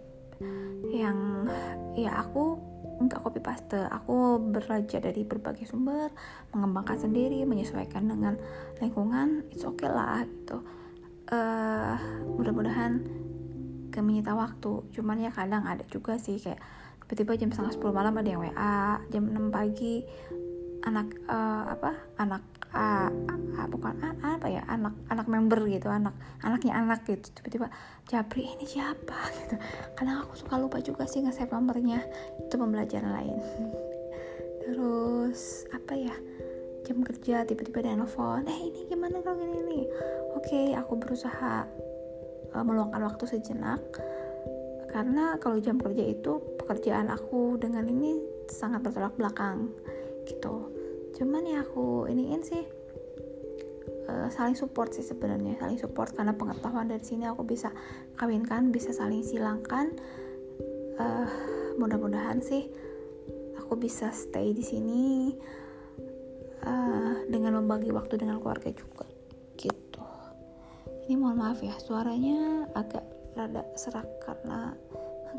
Yang 0.94 1.50
ya 1.98 2.22
aku 2.22 2.60
nggak 3.04 3.20
copy 3.26 3.40
paste, 3.42 3.82
aku 3.90 4.38
belajar 4.38 5.02
dari 5.02 5.26
berbagai 5.26 5.66
sumber, 5.66 6.14
mengembangkan 6.54 7.02
sendiri, 7.02 7.42
menyesuaikan 7.44 8.06
dengan 8.06 8.38
lingkungan, 8.78 9.50
it's 9.50 9.66
okay 9.66 9.90
lah 9.90 10.22
gitu. 10.24 10.62
Uh, 11.34 11.98
mudah-mudahan 12.38 13.02
gak 13.90 14.06
menyita 14.06 14.38
waktu, 14.38 14.86
cuman 14.94 15.18
ya 15.24 15.32
kadang 15.34 15.66
ada 15.66 15.82
juga 15.90 16.20
sih 16.20 16.38
kayak 16.38 16.62
tiba-tiba 17.14 17.46
jam 17.46 17.50
setengah 17.54 17.74
10 17.78 17.94
malam 17.94 18.14
ada 18.18 18.30
yang 18.30 18.42
WA 18.42 18.98
jam 19.12 19.24
6 19.30 19.54
pagi 19.54 20.02
anak 20.84 21.08
uh, 21.32 21.64
apa 21.72 21.92
anak 22.20 22.44
uh, 22.76 23.10
uh, 23.56 23.68
bukan 23.72 23.96
uh, 24.04 24.36
apa 24.36 24.48
ya 24.52 24.62
anak 24.68 24.92
anak 25.08 25.28
member 25.32 25.64
gitu 25.68 25.88
anak 25.88 26.16
anaknya 26.44 26.76
anak 26.76 27.08
gitu. 27.08 27.24
Tiba-tiba 27.40 27.68
Jabri 28.08 28.52
ini 28.52 28.68
siapa? 28.68 29.16
Gitu. 29.40 29.56
Karena 29.96 30.20
aku 30.20 30.36
suka 30.36 30.60
lupa 30.60 30.84
juga 30.84 31.08
sih 31.08 31.24
nge-save 31.24 31.52
nomornya. 31.56 32.04
Itu 32.44 32.60
pembelajaran 32.60 33.12
lain. 33.16 33.36
Terus 34.64 35.68
apa 35.72 35.94
ya 35.96 36.16
jam 36.84 37.00
kerja 37.00 37.48
tiba-tiba 37.48 37.80
ada 37.80 37.96
nelfon 37.96 38.44
eh 38.44 38.60
ini 38.60 38.92
gimana 38.92 39.24
kalau 39.24 39.40
gini 39.40 39.64
nih 39.72 39.86
oke 40.36 40.44
okay, 40.44 40.76
aku 40.76 41.00
berusaha 41.00 41.64
uh, 42.52 42.64
meluangkan 42.64 43.08
waktu 43.08 43.24
sejenak. 43.28 43.80
Karena 44.92 45.42
kalau 45.42 45.58
jam 45.58 45.82
kerja 45.82 46.06
itu 46.06 46.38
pekerjaan 46.60 47.10
aku 47.10 47.58
dengan 47.58 47.88
ini 47.88 48.20
sangat 48.46 48.86
bertolak 48.86 49.16
belakang 49.18 49.74
gitu 50.28 50.73
cuman 51.14 51.44
ya 51.46 51.62
aku 51.62 52.10
iniin 52.10 52.42
sih 52.42 52.64
uh, 54.10 54.28
saling 54.30 54.58
support 54.58 54.92
sih 54.92 55.06
sebenarnya 55.06 55.60
saling 55.60 55.80
support. 55.80 56.12
Karena 56.14 56.36
pengetahuan 56.36 56.90
dari 56.90 57.04
sini 57.04 57.28
aku 57.28 57.44
bisa 57.46 57.72
kawinkan 58.20 58.70
bisa 58.74 58.92
saling 58.92 59.24
silangkan. 59.24 59.94
Uh, 60.94 61.26
mudah-mudahan 61.82 62.38
sih 62.38 62.70
aku 63.58 63.74
bisa 63.82 64.14
stay 64.14 64.54
di 64.54 64.62
sini 64.62 65.34
uh, 66.62 67.26
dengan 67.26 67.58
membagi 67.58 67.90
waktu 67.90 68.22
dengan 68.22 68.38
keluarga 68.38 68.70
juga 68.70 69.10
gitu. 69.58 70.06
Ini 71.10 71.18
mohon 71.18 71.42
maaf 71.42 71.60
ya 71.66 71.74
suaranya 71.82 72.70
agak 72.78 73.04
rada 73.34 73.66
serak 73.74 74.06
karena 74.22 74.78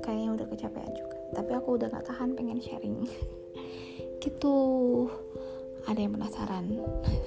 kayaknya 0.02 0.42
udah 0.42 0.46
kecapean 0.50 0.92
juga. 0.98 1.16
Tapi 1.38 1.50
aku 1.54 1.78
udah 1.78 1.86
gak 1.90 2.06
tahan 2.10 2.34
pengen 2.34 2.58
sharing. 2.58 3.06
Gitu 4.24 4.56
ada 5.84 6.00
yang 6.00 6.16
penasaran? 6.16 6.64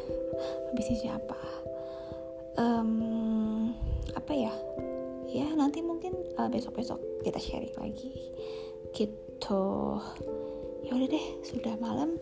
Bisnis 0.76 1.06
siapa? 1.06 1.38
Um, 2.58 3.74
apa 4.18 4.34
ya? 4.34 4.54
Ya 5.30 5.46
nanti 5.54 5.84
mungkin 5.86 6.16
uh, 6.40 6.50
besok-besok 6.50 6.98
kita 7.22 7.38
sharing 7.38 7.76
lagi. 7.78 8.10
Gitu. 8.96 9.66
Ya 10.88 10.92
udah 10.96 11.08
deh 11.10 11.26
sudah 11.46 11.76
malam. 11.78 12.18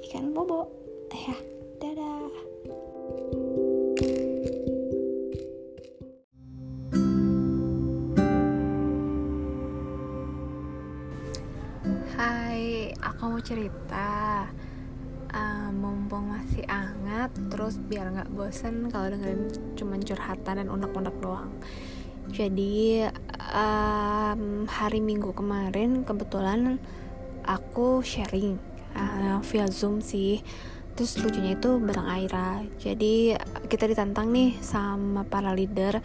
Ikan 0.00 0.32
bobo. 0.32 0.72
Ya 1.12 1.36
dadah. 1.82 2.32
Hai, 12.18 12.90
aku 12.98 13.22
mau 13.30 13.42
cerita 13.42 14.46
Mumpung 15.78 16.34
masih 16.34 16.66
hangat 16.66 17.30
Terus 17.48 17.78
biar 17.78 18.10
gak 18.10 18.34
bosen 18.34 18.90
kalau 18.90 19.14
dengerin 19.14 19.46
cuman 19.78 20.02
curhatan 20.02 20.54
dan 20.58 20.68
unek-unek 20.68 21.16
doang. 21.22 21.54
Jadi 22.28 23.08
um, 23.56 24.68
hari 24.68 25.00
minggu 25.00 25.32
kemarin 25.32 26.04
kebetulan 26.04 26.76
aku 27.48 28.04
sharing 28.04 28.60
uh, 28.92 29.40
via 29.40 29.66
zoom 29.72 30.04
sih. 30.04 30.44
Terus 30.92 31.16
lucunya 31.22 31.56
itu 31.56 31.78
bareng 31.80 32.08
Aira. 32.10 32.60
Jadi 32.76 33.32
kita 33.70 33.88
ditantang 33.88 34.34
nih 34.34 34.58
sama 34.60 35.24
para 35.24 35.54
leader 35.56 36.02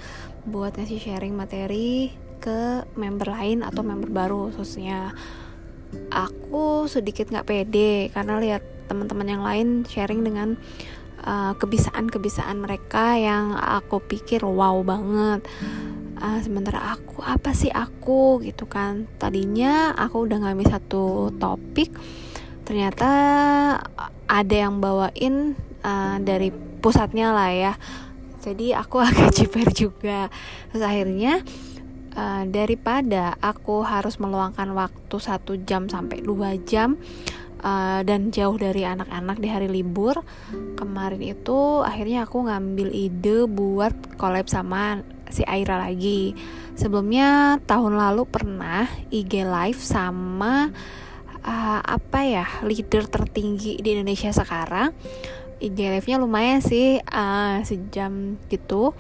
buat 0.47 0.77
ngasih 0.77 1.01
sharing 1.01 1.33
materi 1.35 2.13
ke 2.39 2.87
member 2.95 3.33
lain 3.33 3.65
atau 3.65 3.81
member 3.83 4.07
baru 4.13 4.53
khususnya. 4.53 5.11
Aku 6.09 6.89
sedikit 6.89 7.29
nggak 7.29 7.45
pede 7.45 8.09
karena 8.13 8.39
lihat 8.41 8.72
teman-teman 8.85 9.27
yang 9.27 9.43
lain 9.43 9.67
sharing 9.87 10.21
dengan 10.23 10.55
uh, 11.23 11.53
kebisaan-kebisaan 11.57 12.59
mereka 12.59 13.15
yang 13.17 13.55
aku 13.55 14.03
pikir 14.03 14.43
wow 14.43 14.79
banget. 14.83 15.45
Uh, 16.19 16.39
sementara 16.39 16.95
aku 16.95 17.23
apa 17.23 17.51
sih 17.51 17.71
aku? 17.71 18.43
Gitu 18.43 18.67
kan. 18.67 19.07
Tadinya 19.17 19.95
aku 19.95 20.27
udah 20.29 20.37
ngambil 20.43 20.67
satu 20.69 21.33
topik 21.39 21.91
ternyata 22.63 23.11
ada 24.23 24.55
yang 24.55 24.79
bawain 24.79 25.51
uh, 25.83 26.15
dari 26.23 26.51
pusatnya 26.79 27.35
lah 27.35 27.51
ya. 27.51 27.73
Jadi 28.43 28.75
aku 28.75 28.99
agak 29.07 29.35
ciper 29.35 29.67
juga. 29.71 30.31
Terus 30.71 30.83
akhirnya 30.83 31.43
uh, 32.15 32.43
daripada 32.47 33.35
aku 33.43 33.83
harus 33.83 34.17
meluangkan 34.17 34.71
waktu 34.73 35.15
satu 35.19 35.59
jam 35.63 35.91
sampai 35.91 36.23
dua 36.23 36.55
jam 36.63 36.97
uh, 37.63 38.03
dan 38.03 38.29
jauh 38.29 38.59
dari 38.59 38.83
anak-anak 38.83 39.39
di 39.39 39.47
hari 39.49 39.71
libur 39.71 40.19
kemarin 40.75 41.23
itu 41.23 41.81
akhirnya 41.81 42.27
aku 42.27 42.45
ngambil 42.45 42.91
ide 42.91 43.47
buat 43.47 43.95
collab 44.19 44.51
sama 44.51 45.01
si 45.31 45.41
Aira 45.47 45.81
lagi. 45.81 46.37
Sebelumnya 46.77 47.57
tahun 47.65 47.97
lalu 47.97 48.29
pernah 48.29 48.85
IG 49.09 49.47
live 49.47 49.81
sama 49.81 50.69
uh, 51.41 51.81
apa 51.81 52.19
ya 52.21 52.45
leader 52.61 53.09
tertinggi 53.09 53.81
di 53.81 53.89
Indonesia 53.97 54.29
sekarang. 54.29 54.93
IG 55.63 55.79
live-nya 55.79 56.19
lumayan 56.19 56.59
sih 56.59 56.99
uh, 56.99 57.63
sejam 57.63 58.35
gitu 58.51 58.91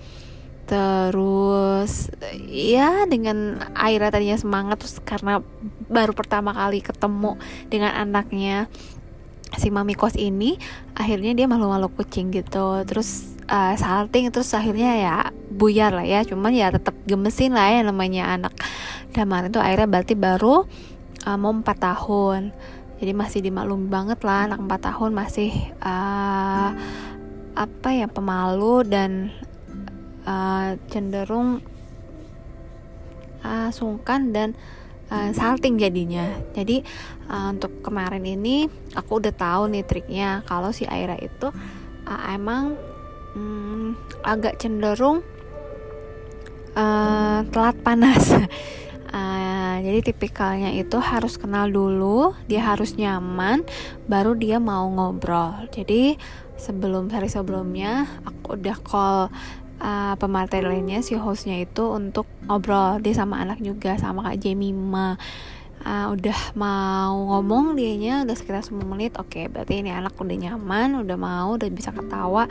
terus 0.73 2.09
ya 2.49 3.05
dengan 3.05 3.61
Aira 3.77 4.09
tadinya 4.09 4.33
semangat 4.33 4.81
terus 4.81 4.97
karena 5.05 5.45
baru 5.85 6.17
pertama 6.17 6.49
kali 6.49 6.81
ketemu 6.81 7.37
dengan 7.69 7.93
anaknya 7.93 8.65
si 9.53 9.69
mami 9.69 9.93
kos 9.93 10.17
ini 10.17 10.57
akhirnya 10.97 11.37
dia 11.37 11.45
malu-malu 11.45 11.93
kucing 11.93 12.33
gitu. 12.33 12.81
Terus 12.89 13.37
uh, 13.45 13.77
salting 13.77 14.33
terus 14.33 14.49
akhirnya 14.57 14.97
ya 14.97 15.15
buyar 15.53 15.93
lah 15.93 16.05
ya. 16.05 16.25
Cuman 16.25 16.49
ya 16.57 16.73
tetap 16.73 16.97
gemesin 17.05 17.53
lah 17.53 17.69
ya 17.69 17.85
namanya 17.85 18.33
anak. 18.33 18.53
Kemarin 19.13 19.53
tuh 19.53 19.61
akhirnya 19.61 19.85
berarti 19.85 20.17
baru 20.17 20.65
uh, 21.29 21.37
mau 21.37 21.53
4 21.53 21.61
tahun. 21.77 22.41
Jadi 22.97 23.11
masih 23.13 23.39
dimaklumi 23.45 23.91
banget 23.91 24.25
lah 24.25 24.49
anak 24.49 24.57
4 24.65 24.89
tahun 24.89 25.11
masih 25.13 25.51
uh, 25.85 26.73
apa 27.53 27.89
ya 27.93 28.09
pemalu 28.09 28.81
dan 28.89 29.29
uh, 30.27 30.75
cenderung 30.89 31.63
uh, 33.43 33.69
sungkan 33.69 34.31
dan 34.31 34.55
uh, 35.11 35.29
salting 35.35 35.77
jadinya. 35.77 36.33
Jadi 36.55 36.81
uh, 37.29 37.53
untuk 37.53 37.83
kemarin 37.83 38.23
ini 38.23 38.67
aku 38.95 39.19
udah 39.19 39.33
tahu 39.35 39.69
nih 39.69 39.85
triknya. 39.85 40.41
Kalau 40.47 40.71
si 40.71 40.87
Aira 40.87 41.19
itu 41.19 41.51
uh, 42.07 42.21
emang 42.31 42.73
um, 43.35 43.93
agak 44.23 44.57
cenderung 44.57 45.21
uh, 46.73 47.45
telat 47.51 47.77
panas. 47.83 48.33
Uh, 49.13 49.75
jadi 49.85 49.99
tipikalnya 50.13 50.71
itu 50.73 50.97
harus 50.97 51.35
kenal 51.37 51.67
dulu, 51.67 52.33
dia 52.47 52.63
harus 52.63 52.95
nyaman, 52.95 53.67
baru 54.07 54.33
dia 54.33 54.57
mau 54.57 54.87
ngobrol. 54.89 55.67
Jadi 55.69 56.17
sebelum 56.55 57.11
hari 57.11 57.27
sebelumnya 57.27 58.07
aku 58.23 58.55
udah 58.55 58.77
call 58.79 59.27
uh, 59.83 60.15
pemateri 60.15 60.63
lainnya 60.63 61.03
si 61.03 61.19
hostnya 61.19 61.59
itu 61.59 61.91
untuk 61.91 62.25
ngobrol 62.47 63.03
dia 63.03 63.13
sama 63.13 63.43
anak 63.43 63.59
juga 63.59 63.99
sama 63.99 64.23
kak 64.23 64.39
Jemima 64.39 65.19
uh, 65.83 66.07
udah 66.11 66.39
mau 66.55 67.13
ngomong 67.35 67.75
dianya 67.75 68.23
udah 68.23 68.35
sekitar 68.35 68.63
10 68.63 68.79
menit. 68.87 69.13
Oke 69.19 69.43
okay, 69.43 69.45
berarti 69.51 69.83
ini 69.83 69.91
anak 69.91 70.15
udah 70.15 70.37
nyaman 70.39 71.03
udah 71.03 71.17
mau 71.19 71.55
udah 71.59 71.69
bisa 71.69 71.91
ketawa. 71.91 72.47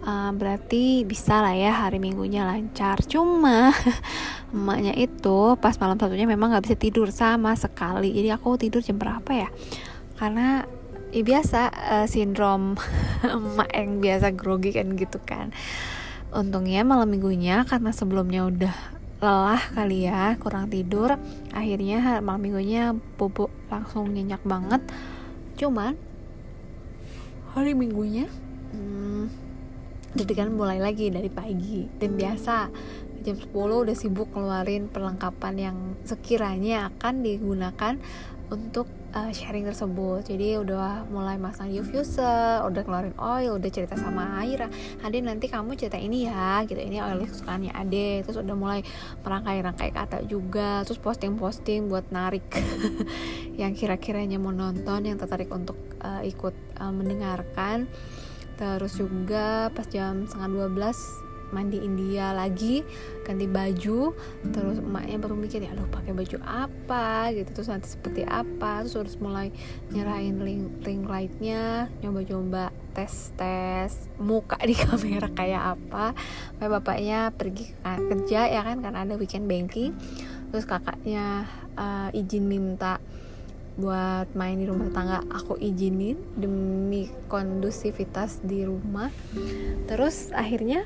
Uh, 0.00 0.32
berarti 0.32 1.04
bisa 1.04 1.44
lah 1.44 1.52
ya 1.52 1.76
hari 1.76 2.00
minggunya 2.00 2.48
lancar. 2.48 3.04
Cuma 3.04 3.70
emaknya 4.54 4.96
itu 4.96 5.60
pas 5.60 5.76
malam 5.76 6.00
satunya 6.00 6.24
memang 6.24 6.56
nggak 6.56 6.64
bisa 6.72 6.76
tidur 6.80 7.12
sama 7.12 7.52
sekali. 7.54 8.16
Jadi 8.16 8.32
aku 8.32 8.56
tidur 8.56 8.80
jam 8.80 8.96
berapa 8.96 9.28
ya? 9.28 9.48
Karena 10.16 10.64
ya 11.10 11.22
biasa 11.26 11.60
uh, 11.70 12.06
sindrom 12.08 12.78
emak 13.26 13.70
yang 13.74 14.00
biasa 14.00 14.30
grogi 14.32 14.70
kan 14.70 14.94
gitu 14.94 15.18
kan 15.26 15.50
untungnya 16.30 16.86
malam 16.86 17.10
minggunya 17.10 17.66
karena 17.66 17.90
sebelumnya 17.90 18.46
udah 18.46 18.74
lelah 19.20 19.60
kali 19.76 20.08
ya 20.08 20.32
kurang 20.40 20.72
tidur 20.72 21.20
akhirnya 21.52 22.24
malam 22.24 22.40
minggunya 22.40 22.96
bubuk 23.18 23.50
langsung 23.68 24.10
nyenyak 24.10 24.40
banget. 24.46 24.80
Cuman 25.58 25.94
hari 27.52 27.74
minggunya? 27.74 28.30
hmm, 28.70 29.26
jadi 30.14 30.32
kan 30.44 30.48
mulai 30.54 30.78
lagi 30.78 31.10
dari 31.10 31.30
pagi. 31.30 31.86
Dan 31.98 32.14
biasa 32.14 32.70
jam 33.20 33.36
10 33.36 33.52
udah 33.52 33.96
sibuk 33.96 34.32
keluarin 34.32 34.88
perlengkapan 34.88 35.54
yang 35.58 35.76
sekiranya 36.08 36.88
akan 36.94 37.20
digunakan 37.20 37.94
untuk 38.48 38.88
uh, 39.14 39.30
sharing 39.34 39.66
tersebut. 39.66 40.26
Jadi 40.26 40.58
udah 40.58 41.06
mulai 41.10 41.36
masang 41.36 41.70
diffuser 41.70 42.62
udah 42.62 42.82
keluarin 42.82 43.16
oil 43.18 43.58
udah 43.58 43.70
cerita 43.70 43.94
sama 43.98 44.42
Aira. 44.42 44.70
Ade 45.02 45.22
nanti 45.22 45.50
kamu 45.50 45.74
cerita 45.74 45.98
ini 45.98 46.26
ya 46.26 46.62
gitu. 46.66 46.78
Ini 46.78 47.02
oil 47.02 47.26
kesukaannya 47.26 47.72
Ade. 47.74 48.26
Terus 48.26 48.38
udah 48.40 48.56
mulai 48.56 48.80
merangkai-rangkai 49.22 49.90
kata 49.90 50.18
juga. 50.26 50.82
Terus 50.86 50.98
posting-posting 51.02 51.90
buat 51.90 52.10
narik 52.14 52.46
yang 53.60 53.74
kira-kiranya 53.74 54.38
mau 54.38 54.54
nonton 54.54 55.06
yang 55.06 55.18
tertarik 55.18 55.50
untuk 55.50 55.76
uh, 56.02 56.22
ikut 56.22 56.54
uh, 56.78 56.92
mendengarkan. 56.92 57.90
Terus 58.60 58.92
juga 59.00 59.72
pas 59.72 59.88
jam 59.88 60.28
setengah 60.28 60.68
12 60.68 61.29
mandi 61.50 61.78
India 61.82 62.34
lagi 62.34 62.82
ganti 63.22 63.46
baju 63.46 64.14
terus 64.50 64.78
emaknya 64.82 65.18
baru 65.22 65.34
mikir 65.38 65.62
ya 65.62 65.70
aduh 65.74 65.86
pakai 65.90 66.12
baju 66.14 66.38
apa? 66.42 67.30
Gitu 67.34 67.50
terus 67.52 67.68
nanti 67.70 67.90
seperti 67.90 68.22
apa? 68.26 68.82
Terus 68.82 68.96
harus 68.96 69.16
mulai 69.18 69.48
nyerahin 69.90 70.38
ring, 70.42 70.62
ring 70.82 71.02
lightnya 71.06 71.90
nyoba-nyoba 72.02 72.74
tes 72.90 73.30
tes 73.38 73.90
muka 74.18 74.58
di 74.62 74.74
kamera 74.82 75.28
kayak 75.30 75.78
apa. 75.78 76.16
Kayak 76.58 76.70
bapaknya 76.80 77.20
pergi 77.34 77.74
kerja 77.84 78.40
ya 78.50 78.60
kan 78.66 78.82
karena 78.82 79.06
ada 79.06 79.14
weekend 79.18 79.46
banking. 79.46 79.94
Terus 80.50 80.66
kakaknya 80.66 81.46
uh, 81.78 82.10
izin 82.10 82.50
minta 82.50 82.98
buat 83.80 84.28
main 84.36 84.60
di 84.60 84.68
rumah 84.68 84.92
tangga 84.92 85.24
aku 85.32 85.56
izinin 85.56 86.20
demi 86.36 87.08
kondusivitas 87.32 88.44
di 88.44 88.66
rumah. 88.68 89.08
Terus 89.88 90.34
akhirnya 90.36 90.84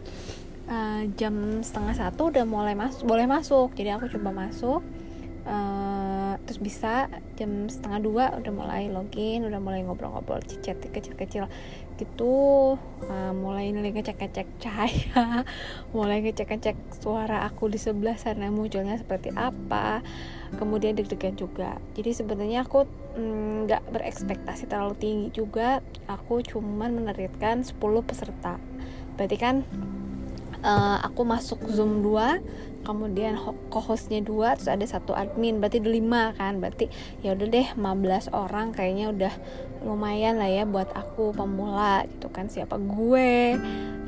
uh, 0.68 1.02
jam 1.18 1.60
setengah 1.60 1.94
satu 1.96 2.32
udah 2.32 2.44
mulai 2.48 2.76
masuk 2.76 3.04
boleh 3.04 3.26
masuk. 3.28 3.72
Jadi 3.76 3.90
aku 3.92 4.08
coba 4.12 4.30
masuk 4.46 4.80
uh, 5.44 6.34
terus 6.44 6.58
bisa 6.60 7.08
jam 7.38 7.68
setengah 7.68 8.00
dua 8.00 8.24
udah 8.36 8.52
mulai 8.52 8.88
login 8.90 9.44
udah 9.44 9.60
mulai 9.60 9.84
ngobrol-ngobrol 9.84 10.40
chat 10.60 10.80
kecil-kecil 10.80 11.46
gitu. 12.00 12.74
Uh, 13.06 13.32
mulai 13.36 13.70
ngecek-ngecek 13.70 14.48
cahaya 14.58 15.44
mulai 15.96 16.24
ngecek-ngecek 16.24 16.74
suara 16.98 17.46
aku 17.46 17.70
di 17.70 17.78
sebelah 17.78 18.18
sana 18.18 18.50
munculnya 18.50 18.98
seperti 18.98 19.30
apa 19.36 20.02
kemudian 20.58 20.96
deg-degan 20.98 21.38
juga. 21.38 21.78
Jadi 21.94 22.10
sebenarnya 22.14 22.66
aku 22.66 22.88
mm, 23.14 23.68
nggak 23.68 23.82
mm, 23.84 23.90
berekspektasi 23.94 24.66
terlalu 24.66 24.94
tinggi 24.98 25.28
juga. 25.34 25.84
Aku 26.10 26.42
cuman 26.42 26.94
meneritkan 26.94 27.62
10 27.62 27.78
peserta. 28.04 28.58
Berarti 29.14 29.36
kan 29.38 29.62
uh, 30.64 30.98
aku 31.04 31.22
masuk 31.28 31.60
zoom 31.68 32.00
2 32.00 32.74
kemudian 32.84 33.40
co-hostnya 33.72 34.20
dua 34.20 34.54
terus 34.54 34.68
ada 34.68 34.84
satu 34.84 35.16
admin 35.16 35.58
berarti 35.58 35.80
ada 35.80 35.90
lima 35.90 36.36
kan? 36.36 36.60
Berarti 36.60 36.92
ya 37.24 37.32
udah 37.32 37.48
deh 37.48 37.68
15 37.72 38.30
orang 38.36 38.76
kayaknya 38.76 39.10
udah 39.10 39.34
lumayan 39.82 40.36
lah 40.36 40.52
ya 40.52 40.68
buat 40.68 40.92
aku 40.92 41.32
pemula 41.32 42.04
gitu 42.04 42.28
kan 42.28 42.52
siapa 42.52 42.76
gue? 42.76 43.56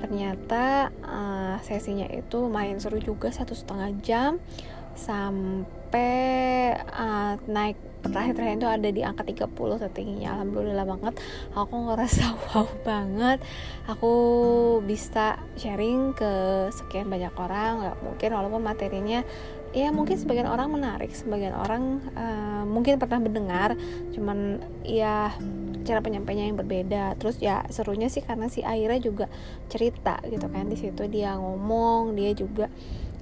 Ternyata 0.05 0.93
uh, 1.03 1.57
sesinya 1.65 2.05
itu 2.13 2.53
main 2.53 2.77
seru 2.77 3.01
juga 3.01 3.33
satu 3.33 3.57
setengah 3.57 3.91
jam 4.05 4.33
sampai 4.97 6.77
uh, 6.93 7.41
naik 7.49 7.77
terakhir-terakhir 8.11 8.57
itu 8.59 8.69
ada 8.69 8.89
di 8.89 9.03
angka 9.05 9.23
30 9.23 9.83
tertingginya 9.83 10.29
alhamdulillah 10.39 10.87
banget. 10.87 11.15
Aku 11.55 11.75
ngerasa 11.91 12.25
wow 12.51 12.69
banget. 12.83 13.39
Aku 13.87 14.13
bisa 14.83 15.41
sharing 15.59 16.13
ke 16.13 16.33
sekian 16.75 17.07
banyak 17.07 17.35
orang. 17.37 17.85
Nggak 17.85 17.97
mungkin 18.03 18.31
walaupun 18.35 18.63
materinya 18.63 19.21
ya 19.77 19.93
mungkin 19.93 20.17
sebagian 20.17 20.49
orang 20.49 20.73
menarik 20.73 21.13
sebagian 21.13 21.53
orang 21.53 22.01
uh, 22.17 22.65
mungkin 22.65 22.97
pernah 22.97 23.21
mendengar. 23.21 23.77
Cuman 24.15 24.63
ya 24.83 25.35
cara 25.87 26.03
penyampainya 26.03 26.51
yang 26.51 26.59
berbeda. 26.59 27.15
Terus 27.23 27.39
ya 27.39 27.63
serunya 27.71 28.11
sih 28.11 28.25
karena 28.25 28.51
si 28.51 28.67
Aira 28.67 28.99
juga 28.99 29.31
cerita 29.71 30.19
gitu 30.27 30.51
kan. 30.51 30.67
Di 30.67 30.77
situ 30.77 31.07
dia 31.07 31.39
ngomong 31.39 32.19
dia 32.19 32.35
juga 32.35 32.67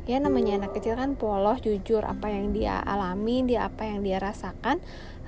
ya 0.04 0.20
namanya 0.20 0.60
anak 0.60 0.76
kecil 0.76 1.00
kan 1.00 1.16
polos 1.16 1.64
jujur 1.64 2.04
apa 2.04 2.28
yang 2.28 2.52
dia 2.52 2.76
alami 2.84 3.40
dia 3.48 3.68
apa 3.68 3.88
yang 3.88 4.04
dia 4.04 4.20
rasakan 4.20 4.80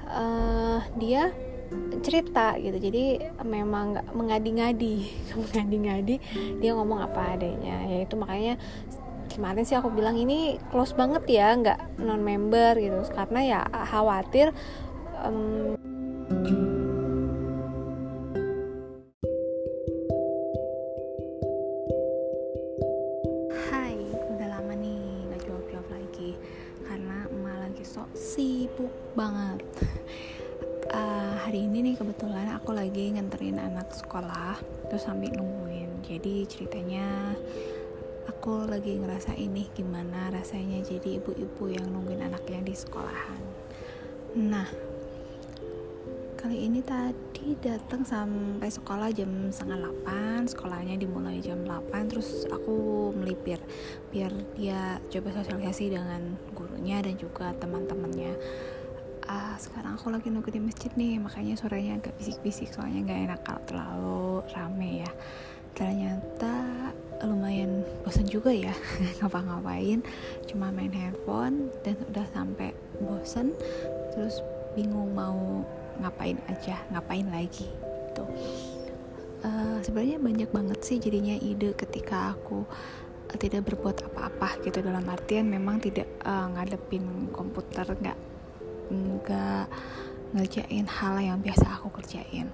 uh, 0.08 0.84
dia 1.00 1.32
cerita 2.04 2.54
gitu. 2.60 2.78
Jadi 2.78 3.18
memang 3.42 3.98
mengadi-ngadi 4.14 4.96
mengadi-ngadi 5.42 6.16
dia 6.62 6.70
ngomong 6.76 7.02
apa 7.02 7.34
adanya. 7.34 7.82
Ya 7.88 7.98
itu 8.06 8.14
makanya 8.14 8.54
kemarin 9.32 9.66
sih 9.66 9.76
aku 9.76 9.90
bilang 9.92 10.16
ini 10.16 10.56
close 10.70 10.94
banget 10.94 11.26
ya 11.26 11.52
nggak 11.56 12.00
non 12.02 12.22
member 12.22 12.78
gitu. 12.78 13.00
Karena 13.10 13.40
ya 13.42 13.60
khawatir 13.66 14.54
um, 15.24 15.74
banget. 29.26 29.60
Uh, 30.86 31.34
hari 31.42 31.66
ini 31.66 31.82
nih 31.82 31.94
kebetulan 31.98 32.46
aku 32.54 32.70
lagi 32.70 33.10
nganterin 33.10 33.58
anak 33.58 33.90
sekolah 33.90 34.54
terus 34.86 35.02
sambil 35.02 35.34
nungguin. 35.34 35.90
Jadi 36.06 36.46
ceritanya 36.46 37.34
aku 38.30 38.70
lagi 38.70 38.94
ngerasa 38.94 39.34
ini 39.34 39.66
gimana 39.74 40.30
rasanya 40.30 40.78
jadi 40.86 41.18
ibu-ibu 41.18 41.74
yang 41.74 41.90
nungguin 41.90 42.22
anaknya 42.22 42.70
di 42.70 42.74
sekolahan. 42.78 43.42
Nah 44.38 44.70
kali 46.38 46.70
ini 46.70 46.78
tadi 46.78 47.58
datang 47.58 48.06
sampai 48.06 48.70
sekolah 48.70 49.10
jam 49.10 49.50
setengah 49.50 49.90
8 50.06 50.46
sekolahnya 50.54 50.94
dimulai 50.94 51.42
jam 51.42 51.66
8 51.66 51.90
terus 52.06 52.46
aku 52.46 53.10
melipir 53.10 53.58
biar 54.14 54.30
dia 54.54 55.02
coba 55.10 55.42
sosialisasi 55.42 55.98
dengan 55.98 56.38
gurunya 56.54 57.02
dan 57.02 57.18
juga 57.18 57.50
teman-temannya 57.58 58.38
uh, 59.26 59.54
sekarang 59.58 59.98
aku 59.98 60.08
lagi 60.10 60.30
nunggu 60.30 60.50
di 60.50 60.62
masjid 60.62 60.90
nih 60.94 61.18
makanya 61.18 61.54
suaranya 61.58 61.98
agak 61.98 62.14
bisik-bisik 62.18 62.70
soalnya 62.70 63.02
nggak 63.06 63.20
enak 63.30 63.40
kalau 63.42 63.62
terlalu 63.66 64.24
rame 64.54 64.90
ya. 65.04 65.10
Ternyata 65.76 66.52
lumayan 67.20 67.84
bosan 68.00 68.24
juga 68.24 68.48
ya 68.48 68.72
ngapa-ngapain. 69.20 70.00
Cuma 70.48 70.72
main 70.72 70.92
handphone 70.94 71.68
dan 71.84 71.98
udah 72.08 72.26
sampai 72.32 72.72
bosan 73.02 73.52
terus 74.16 74.40
bingung 74.72 75.12
mau 75.12 75.64
ngapain 76.00 76.36
aja 76.48 76.80
ngapain 76.92 77.28
lagi 77.28 77.68
gitu. 77.68 78.24
Uh, 79.44 79.78
sebenarnya 79.84 80.16
banyak 80.16 80.50
banget 80.50 80.80
sih 80.80 80.96
jadinya 80.96 81.36
ide 81.36 81.76
ketika 81.76 82.32
aku 82.32 82.64
uh, 83.28 83.36
tidak 83.36 83.68
berbuat 83.68 84.08
apa-apa 84.08 84.64
gitu 84.64 84.80
dalam 84.80 85.04
artian 85.12 85.44
memang 85.46 85.76
tidak 85.76 86.08
uh, 86.24 86.48
ngadepin 86.56 87.28
komputer 87.36 87.84
nggak 87.84 88.16
nggak 88.90 89.66
ngerjain 90.36 90.86
hal 90.86 91.14
yang 91.22 91.38
biasa 91.40 91.80
aku 91.80 91.88
kerjain. 92.00 92.50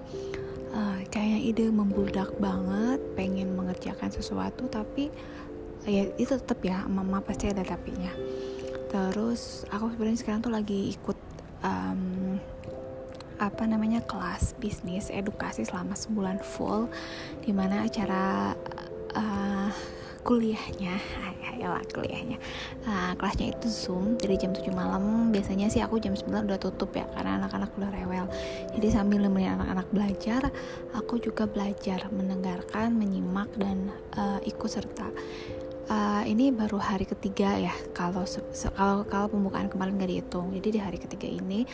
Uh, 0.73 1.05
kayak 1.13 1.41
ide 1.45 1.69
membludak 1.69 2.33
banget 2.41 2.97
pengen 3.13 3.53
mengerjakan 3.53 4.09
sesuatu 4.09 4.65
tapi 4.65 5.13
ya 5.85 6.09
itu 6.17 6.33
tetap 6.33 6.57
ya 6.65 6.85
mama 6.89 7.21
pasti 7.21 7.49
ada 7.49 7.61
tapinya. 7.61 8.09
Terus 8.89 9.65
aku 9.69 9.93
sebenarnya 9.93 10.19
sekarang 10.21 10.41
tuh 10.41 10.53
lagi 10.53 10.93
ikut 10.93 11.17
um, 11.65 12.37
apa 13.41 13.63
namanya 13.65 13.99
kelas 14.05 14.55
bisnis 14.61 15.09
edukasi 15.09 15.65
selama 15.65 15.97
sebulan 15.97 16.39
full 16.39 16.87
di 17.41 17.51
mana 17.51 17.83
acara 17.83 18.53
uh, 19.17 19.69
kuliahnya. 20.23 20.95
Ya 21.53 21.79
kuliahnya. 21.93 22.41
Uh, 22.83 23.13
kelasnya 23.15 23.53
itu 23.53 23.67
zoom 23.69 24.17
dari 24.17 24.35
jam 24.35 24.51
7 24.51 24.67
malam. 24.73 25.29
Biasanya 25.29 25.69
sih 25.69 25.79
aku 25.85 26.01
jam 26.01 26.17
9 26.17 26.49
udah 26.49 26.59
tutup 26.59 26.91
ya 26.97 27.05
karena 27.13 27.39
anak-anak 27.39 27.71
udah 27.77 27.91
rewel. 27.93 28.25
Jadi 28.73 28.87
sambil 28.89 29.21
nemenin 29.21 29.55
anak-anak 29.61 29.87
belajar 29.93 30.41
aku 30.97 31.21
juga 31.21 31.45
belajar 31.45 32.09
mendengarkan 32.09 32.97
menyimak 32.97 33.53
dan 33.55 33.93
uh, 34.17 34.41
ikut 34.43 34.67
serta. 34.67 35.07
Uh, 35.83 36.23
ini 36.25 36.49
baru 36.49 36.79
hari 36.79 37.03
ketiga 37.03 37.59
ya 37.59 37.75
kalau 37.91 38.23
kalau 38.73 39.03
kalau 39.03 39.27
pembukaan 39.29 39.69
kemarin 39.69 39.99
gak 39.99 40.09
dihitung. 40.09 40.51
Jadi 40.55 40.67
di 40.73 40.79
hari 40.81 40.97
ketiga 40.97 41.27
ini 41.29 41.67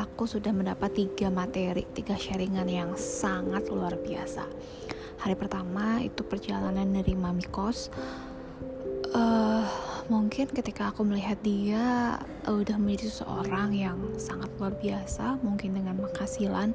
aku 0.00 0.24
sudah 0.24 0.50
mendapat 0.50 0.92
tiga 0.96 1.28
materi, 1.28 1.84
tiga 1.92 2.16
sharingan 2.16 2.68
yang 2.68 2.90
sangat 2.96 3.68
luar 3.68 3.96
biasa. 4.00 4.44
Hari 5.22 5.38
pertama 5.38 6.02
itu 6.02 6.26
perjalanan 6.26 6.82
dari 6.98 7.14
Mami 7.14 7.46
Kos. 7.46 7.94
Uh, 9.14 9.62
mungkin 10.10 10.50
ketika 10.50 10.90
aku 10.90 11.06
melihat 11.06 11.38
dia 11.46 12.18
uh, 12.42 12.58
udah 12.58 12.74
menjadi 12.74 13.06
seseorang 13.06 13.70
yang 13.70 14.02
sangat 14.18 14.50
luar 14.58 14.74
biasa, 14.74 15.38
mungkin 15.46 15.78
dengan 15.78 15.94
penghasilan 16.02 16.74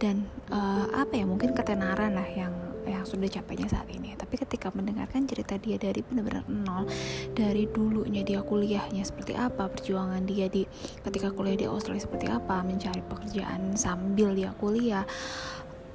dan 0.00 0.24
uh, 0.48 0.88
apa 0.96 1.20
ya, 1.20 1.28
mungkin 1.28 1.52
ketenaran 1.52 2.16
lah 2.16 2.24
yang 2.32 2.56
yang 2.88 3.06
sudah 3.06 3.30
capainya 3.30 3.70
saat 3.70 3.86
ini 3.94 4.14
tapi 4.18 4.34
ketika 4.34 4.74
mendengarkan 4.74 5.22
cerita 5.22 5.54
dia 5.54 5.78
dari 5.78 6.02
benar-benar 6.02 6.42
nol 6.50 6.90
dari 7.30 7.70
dulunya 7.70 8.26
dia 8.26 8.42
kuliahnya 8.42 9.06
seperti 9.06 9.38
apa 9.38 9.70
perjuangan 9.70 10.26
dia 10.26 10.50
di 10.50 10.66
ketika 11.06 11.30
kuliah 11.30 11.54
di 11.54 11.66
Australia 11.70 12.02
seperti 12.02 12.26
apa 12.26 12.66
mencari 12.66 13.02
pekerjaan 13.06 13.78
sambil 13.78 14.34
dia 14.34 14.50
kuliah 14.58 15.06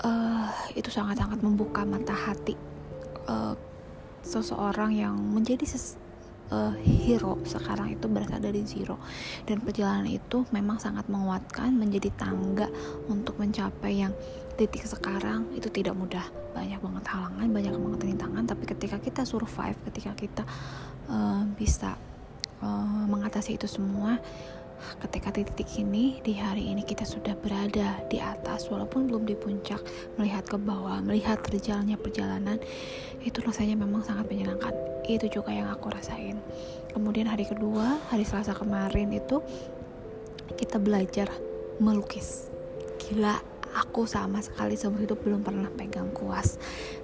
uh, 0.08 0.48
itu 0.74 0.88
sangat-sangat 0.88 1.44
membuka 1.44 1.84
mata 1.84 2.16
hati 2.16 2.56
uh, 3.28 3.54
seseorang 4.24 4.96
yang 4.96 5.16
menjadi 5.16 5.64
ses 5.68 6.00
uh, 6.52 6.72
hero 6.84 7.40
sekarang 7.44 7.96
itu 7.96 8.08
berasal 8.08 8.40
dari 8.40 8.64
zero. 8.64 9.00
Dan 9.44 9.60
perjalanan 9.64 10.08
itu 10.08 10.48
memang 10.56 10.80
sangat 10.80 11.08
menguatkan 11.12 11.76
menjadi 11.76 12.12
tangga 12.16 12.68
untuk 13.12 13.40
mencapai 13.40 14.04
yang 14.08 14.14
titik 14.56 14.88
sekarang. 14.88 15.48
Itu 15.56 15.68
tidak 15.72 15.96
mudah. 15.96 16.24
Banyak 16.56 16.80
banget 16.82 17.04
halangan 17.12 17.48
banyak 17.52 17.74
banget 17.76 18.00
rintangan. 18.04 18.44
Tapi 18.48 18.64
ketika 18.66 18.98
kita 19.00 19.22
survive 19.28 19.78
ketika 19.92 20.12
kita 20.16 20.44
uh, 21.12 21.44
bisa 21.56 21.96
uh, 22.64 23.04
mengatasi 23.08 23.60
itu 23.60 23.68
semua 23.70 24.20
ketika 25.02 25.30
titik 25.34 25.68
ini 25.78 26.22
di 26.22 26.38
hari 26.38 26.70
ini 26.74 26.82
kita 26.82 27.06
sudah 27.06 27.34
berada 27.38 28.02
di 28.10 28.18
atas 28.22 28.70
walaupun 28.70 29.10
belum 29.10 29.26
di 29.26 29.36
puncak 29.38 29.82
melihat 30.18 30.46
ke 30.46 30.58
bawah 30.58 31.02
melihat 31.02 31.42
berjalannya 31.44 31.98
perjalanan 32.00 32.58
itu 33.22 33.38
rasanya 33.44 33.76
memang 33.78 34.02
sangat 34.06 34.30
menyenangkan. 34.30 34.74
Itu 35.08 35.32
juga 35.32 35.56
yang 35.56 35.72
aku 35.72 35.92
rasain. 35.92 36.40
Kemudian 36.92 37.28
hari 37.30 37.48
kedua 37.48 38.00
hari 38.12 38.24
selasa 38.28 38.56
kemarin 38.56 39.12
itu 39.14 39.40
kita 40.56 40.80
belajar 40.80 41.30
melukis. 41.80 42.50
Gila 43.02 43.38
aku 43.78 44.10
sama 44.10 44.42
sekali 44.42 44.74
seumur 44.74 45.06
hidup 45.06 45.22
belum 45.22 45.46
pernah 45.46 45.70
pegang 45.70 46.10
kuas 46.16 46.58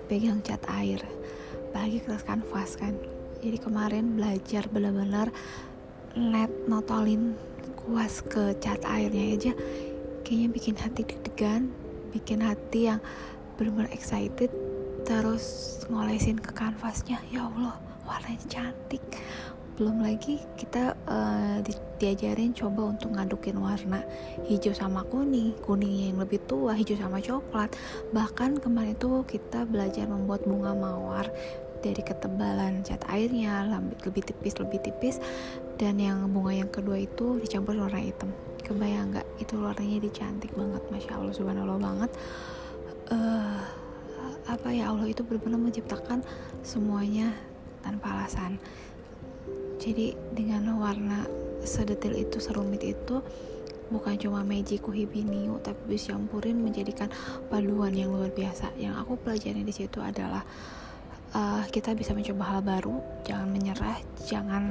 pegang 0.08 0.42
cat 0.42 0.62
air. 0.70 1.04
Bagi 1.74 2.04
keras 2.04 2.24
kanvas 2.24 2.78
kan. 2.78 2.96
Jadi 3.44 3.60
kemarin 3.60 4.16
belajar 4.16 4.72
benar-benar 4.72 5.28
net 6.16 6.52
notolin 6.70 7.34
kuas 7.80 8.24
ke 8.24 8.56
cat 8.60 8.84
airnya 8.84 9.26
aja 9.36 9.52
kayaknya 10.24 10.50
bikin 10.52 10.76
hati 10.80 11.02
deg-degan 11.04 11.72
bikin 12.14 12.46
hati 12.46 12.94
yang 12.94 13.02
benar-benar 13.58 13.90
excited 13.90 14.54
terus 15.04 15.80
ngolesin 15.92 16.40
ke 16.40 16.56
kanvasnya. 16.56 17.20
Ya 17.28 17.50
Allah 17.50 17.76
warnanya 18.08 18.40
cantik. 18.48 19.04
Belum 19.74 20.06
lagi 20.06 20.38
kita 20.54 20.94
uh, 21.10 21.58
di 21.66 21.74
diajarin 21.98 22.54
coba 22.54 22.94
untuk 22.94 23.16
ngadukin 23.18 23.58
warna 23.58 24.06
hijau 24.46 24.76
sama 24.76 25.02
kuning 25.08 25.56
kuning 25.66 26.14
yang 26.14 26.22
lebih 26.22 26.38
tua 26.46 26.78
hijau 26.78 26.96
sama 26.96 27.18
coklat. 27.20 27.74
Bahkan 28.14 28.62
kemarin 28.62 28.94
itu 28.94 29.26
kita 29.26 29.66
belajar 29.66 30.06
membuat 30.06 30.46
bunga 30.46 30.78
mawar 30.78 31.26
dari 31.84 32.00
ketebalan 32.00 32.80
cat 32.86 33.04
airnya 33.12 33.68
lebih 34.08 34.24
tipis 34.24 34.56
lebih 34.56 34.80
tipis 34.80 35.20
dan 35.78 35.98
yang 35.98 36.30
bunga 36.30 36.54
yang 36.54 36.72
kedua 36.72 37.02
itu 37.02 37.42
dicampur 37.42 37.76
warna 37.76 38.00
hitam. 38.00 38.30
Kebayang 38.64 39.12
nggak? 39.12 39.28
Itu 39.42 39.60
warnanya 39.60 40.00
dicantik 40.00 40.54
banget 40.56 40.84
masya 40.94 41.20
allah 41.20 41.34
subhanallah 41.34 41.80
banget. 41.82 42.12
Uh, 43.12 43.60
apa 44.48 44.72
ya 44.72 44.92
allah 44.92 45.08
itu 45.08 45.24
benar-benar 45.24 45.60
menciptakan 45.60 46.24
semuanya 46.64 47.36
tanpa 47.84 48.16
alasan. 48.16 48.60
Jadi 49.80 50.16
dengan 50.32 50.80
warna 50.80 51.28
sedetil 51.64 52.16
itu 52.16 52.40
serumit 52.40 52.84
itu 52.84 53.20
bukan 53.92 54.16
cuma 54.16 54.42
magic 54.42 54.82
kuhibiniu 54.84 55.60
tapi 55.60 55.96
bisa 55.96 56.16
campurin 56.16 56.60
menjadikan 56.60 57.12
paduan 57.52 57.92
yang 57.92 58.16
luar 58.16 58.32
biasa. 58.32 58.72
Yang 58.80 58.96
aku 59.04 59.14
pelajari 59.20 59.62
di 59.68 59.74
situ 59.76 60.00
adalah 60.00 60.44
uh, 61.34 61.64
kita 61.70 61.98
bisa 61.98 62.14
mencoba 62.14 62.44
hal 62.56 62.62
baru. 62.64 62.96
Jangan 63.26 63.50
menyerah. 63.50 63.98
Jangan 64.24 64.64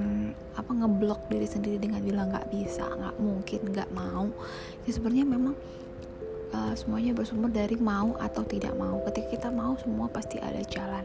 apa 0.56 0.70
ngeblok 0.70 1.28
diri 1.28 1.46
sendiri 1.46 1.76
dengan 1.76 2.00
bilang 2.00 2.30
nggak 2.30 2.48
bisa 2.48 2.86
nggak 2.86 3.16
mungkin 3.18 3.60
nggak 3.74 3.90
mau. 3.92 4.30
Ya 4.86 4.90
sebenarnya 4.94 5.26
memang 5.26 5.54
uh, 6.54 6.74
semuanya 6.78 7.12
bersumber 7.12 7.50
dari 7.50 7.76
mau 7.76 8.16
atau 8.18 8.46
tidak 8.46 8.72
mau. 8.78 9.02
Ketika 9.10 9.28
kita 9.28 9.48
mau 9.50 9.76
semua 9.78 10.08
pasti 10.08 10.38
ada 10.38 10.62
jalan. 10.66 11.04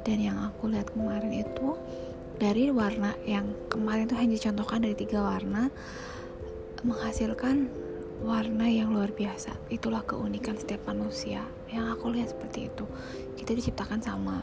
Dan 0.00 0.16
yang 0.16 0.38
aku 0.40 0.72
lihat 0.72 0.96
kemarin 0.96 1.44
itu 1.44 1.76
dari 2.40 2.72
warna 2.72 3.12
yang 3.28 3.52
kemarin 3.68 4.08
itu 4.08 4.16
hanya 4.16 4.32
dicontohkan 4.40 4.80
dari 4.80 4.96
tiga 4.96 5.20
warna 5.20 5.68
menghasilkan 6.80 7.68
warna 8.24 8.64
yang 8.64 8.96
luar 8.96 9.12
biasa. 9.12 9.52
Itulah 9.68 10.00
keunikan 10.08 10.56
setiap 10.56 10.88
manusia. 10.88 11.44
Yang 11.68 11.86
aku 12.00 12.06
lihat 12.16 12.28
seperti 12.32 12.72
itu. 12.72 12.84
Kita 13.36 13.52
diciptakan 13.52 14.00
sama 14.00 14.40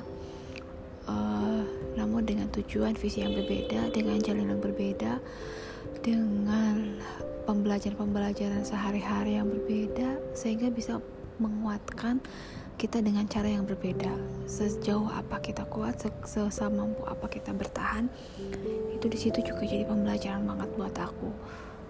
uh, 1.07 1.63
namun 1.97 2.23
dengan 2.27 2.47
tujuan 2.53 2.93
visi 2.93 3.25
yang 3.25 3.33
berbeda 3.33 3.89
dengan 3.91 4.21
jalan 4.21 4.53
yang 4.53 4.61
berbeda 4.61 5.19
dengan 6.05 6.99
pembelajaran-pembelajaran 7.47 8.63
sehari-hari 8.67 9.39
yang 9.39 9.47
berbeda 9.47 10.19
sehingga 10.35 10.67
bisa 10.67 10.99
menguatkan 11.39 12.19
kita 12.77 13.01
dengan 13.01 13.25
cara 13.25 13.49
yang 13.49 13.65
berbeda. 13.65 14.13
Sejauh 14.45 15.09
apa 15.09 15.41
kita 15.41 15.65
kuat 15.65 15.97
sesamampu 16.29 17.01
apa 17.09 17.25
kita 17.25 17.49
bertahan 17.49 18.05
itu 18.93 19.05
di 19.09 19.17
situ 19.17 19.41
juga 19.41 19.65
jadi 19.65 19.87
pembelajaran 19.89 20.45
banget 20.45 20.69
buat 20.77 20.95
aku. 20.95 21.29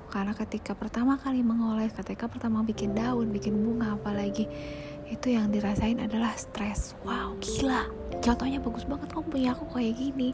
Karena 0.07 0.31
ketika 0.31 0.71
pertama 0.71 1.19
kali 1.19 1.43
mengoles 1.43 1.91
ketika 1.91 2.31
pertama 2.31 2.63
bikin 2.63 2.95
daun 2.95 3.27
bikin 3.35 3.59
bunga 3.59 3.99
apalagi 3.99 4.47
itu 5.07 5.33
yang 5.33 5.47
dirasain 5.51 5.99
adalah 6.03 6.35
stres. 6.35 6.93
Wow 7.07 7.39
gila. 7.39 7.87
Contohnya 8.19 8.59
bagus 8.59 8.83
banget 8.83 9.07
kamu 9.13 9.27
punya 9.31 9.49
aku 9.55 9.65
kayak 9.71 9.95
gini. 9.95 10.29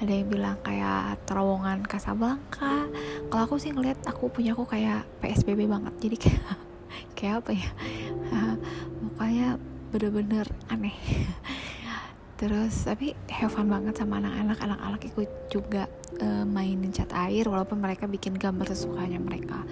Ada 0.00 0.12
yang 0.12 0.28
bilang 0.30 0.56
kayak 0.64 1.20
terowongan 1.28 1.84
Casablanca. 1.84 2.88
Kalau 3.28 3.42
aku 3.44 3.56
sih 3.60 3.74
ngeliat 3.74 4.00
aku 4.08 4.32
punya 4.32 4.56
aku 4.56 4.64
kayak 4.64 5.04
PSBB 5.20 5.68
banget. 5.68 5.94
Jadi 6.00 6.16
kayak 6.16 6.42
kayak 7.18 7.34
apa 7.44 7.50
ya? 7.52 7.70
Mukanya 9.04 9.48
bener-bener 9.92 10.46
aneh. 10.72 10.96
Terus 12.40 12.74
tapi 12.88 13.14
have 13.30 13.52
fun 13.52 13.68
banget 13.68 14.00
sama 14.00 14.18
anak-anak. 14.18 14.58
Anak-anak 14.58 15.02
ikut 15.12 15.30
juga 15.52 15.84
uh, 16.24 16.44
mainin 16.48 16.90
cat 16.90 17.12
air 17.12 17.44
walaupun 17.46 17.78
mereka 17.78 18.08
bikin 18.08 18.40
gambar 18.40 18.72
sesukanya 18.72 19.20
mereka 19.20 19.62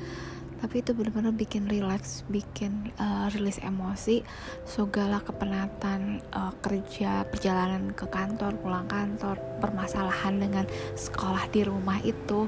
tapi 0.62 0.78
itu 0.78 0.94
benar-benar 0.94 1.34
bikin 1.34 1.66
relax 1.66 2.22
bikin 2.30 2.94
uh, 3.02 3.26
rilis 3.34 3.58
emosi 3.58 4.22
segala 4.62 5.18
kepenatan 5.18 6.22
uh, 6.30 6.54
kerja 6.62 7.26
perjalanan 7.26 7.90
ke 7.90 8.06
kantor 8.06 8.54
pulang 8.62 8.86
kantor 8.86 9.42
permasalahan 9.58 10.38
dengan 10.38 10.64
sekolah 10.94 11.50
di 11.50 11.66
rumah 11.66 11.98
itu 12.06 12.46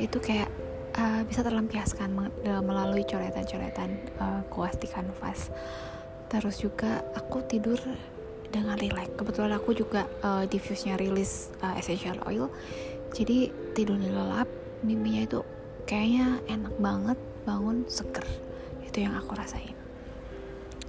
itu 0.00 0.16
kayak 0.16 0.48
uh, 0.96 1.20
bisa 1.28 1.44
terlampiaskan 1.44 2.08
melalui 2.64 3.04
coretan-coretan 3.04 3.96
uh, 4.20 4.40
kuas 4.48 4.76
di 4.80 4.88
kanvas. 4.88 5.52
Terus 6.28 6.60
juga 6.60 7.04
aku 7.16 7.44
tidur 7.48 7.78
dengan 8.48 8.80
relax 8.80 9.12
kebetulan 9.16 9.56
aku 9.56 9.76
juga 9.76 10.08
uh, 10.24 10.44
diffuse-nya 10.48 10.96
rilis 10.96 11.52
uh, 11.60 11.76
essential 11.76 12.16
oil. 12.24 12.48
Jadi 13.12 13.52
tidurnya 13.76 14.12
lelap 14.12 14.48
mimpinya 14.84 15.24
itu 15.24 15.40
kayaknya 15.86 16.42
enak 16.50 16.74
banget 16.82 17.18
bangun 17.46 17.86
seger. 17.86 18.26
Itu 18.82 19.06
yang 19.06 19.14
aku 19.14 19.38
rasain. 19.38 19.72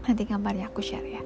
Nanti 0.10 0.26
gambarnya 0.26 0.74
aku 0.74 0.82
share 0.82 1.06
ya. 1.06 1.22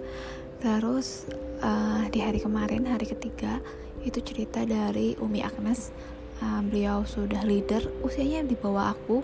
Terus 0.60 1.25
uh, 1.63 2.05
di 2.12 2.19
hari 2.19 2.43
kemarin 2.43 2.86
hari 2.86 3.07
ketiga 3.07 3.63
itu 4.03 4.19
cerita 4.21 4.67
dari 4.67 5.15
Umi 5.17 5.39
Agnes. 5.41 5.89
Uh, 6.43 6.60
beliau 6.67 7.07
sudah 7.07 7.41
leader. 7.47 7.81
Usianya 8.03 8.43
di 8.43 8.60
bawah 8.60 8.91
aku. 8.91 9.23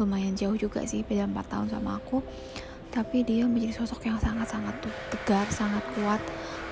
Lumayan 0.00 0.34
jauh 0.34 0.56
juga 0.58 0.82
sih 0.88 1.04
beda 1.04 1.28
4 1.28 1.52
tahun 1.52 1.68
sama 1.70 2.00
aku. 2.00 2.24
Tapi 2.88 3.26
dia 3.26 3.44
menjadi 3.44 3.84
sosok 3.84 4.08
yang 4.08 4.16
sangat-sangat 4.16 4.80
tegar 5.12 5.46
sangat 5.52 5.84
kuat. 5.92 6.22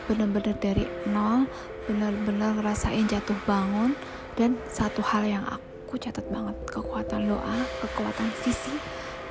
Benar-benar 0.08 0.56
dari 0.58 0.88
nol 1.12 1.46
benar-benar 1.86 2.56
ngerasain 2.56 3.04
jatuh 3.04 3.36
bangun. 3.44 3.92
Dan 4.32 4.56
satu 4.72 5.04
hal 5.04 5.28
yang 5.28 5.44
aku 5.44 5.71
aku 5.92 6.00
catat 6.00 6.24
banget 6.32 6.56
kekuatan 6.72 7.28
doa, 7.28 7.56
kekuatan 7.84 8.32
visi, 8.40 8.72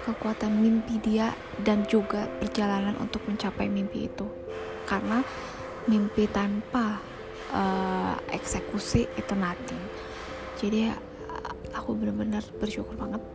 kekuatan 0.06 0.62
mimpi 0.62 1.02
dia 1.02 1.34
dan 1.66 1.90
juga 1.90 2.30
perjalanan 2.38 2.94
untuk 3.02 3.26
mencapai 3.26 3.66
mimpi 3.66 4.06
itu. 4.06 4.30
Karena 4.86 5.26
mimpi 5.90 6.30
tanpa 6.30 7.02
uh, 7.50 8.14
eksekusi 8.30 9.10
itu 9.10 9.34
nothing. 9.34 9.82
Jadi 10.62 10.94
aku 11.74 11.98
benar-benar 11.98 12.46
bersyukur 12.62 12.94
banget 12.94 13.26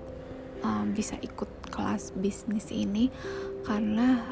uh, 0.63 0.87
bisa 0.95 1.19
ikut 1.19 1.51
kelas 1.67 2.15
bisnis 2.15 2.71
ini 2.71 3.11
karena 3.67 4.23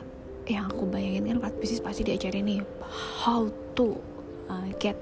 yang 0.46 0.70
aku 0.70 0.86
bayangin 0.86 1.34
kan 1.34 1.50
kelas 1.50 1.58
bisnis 1.58 1.82
pasti 1.82 2.06
diajarin 2.06 2.46
nih 2.46 2.60
how 3.26 3.50
to 3.74 3.98
uh, 4.46 4.70
get 4.78 4.94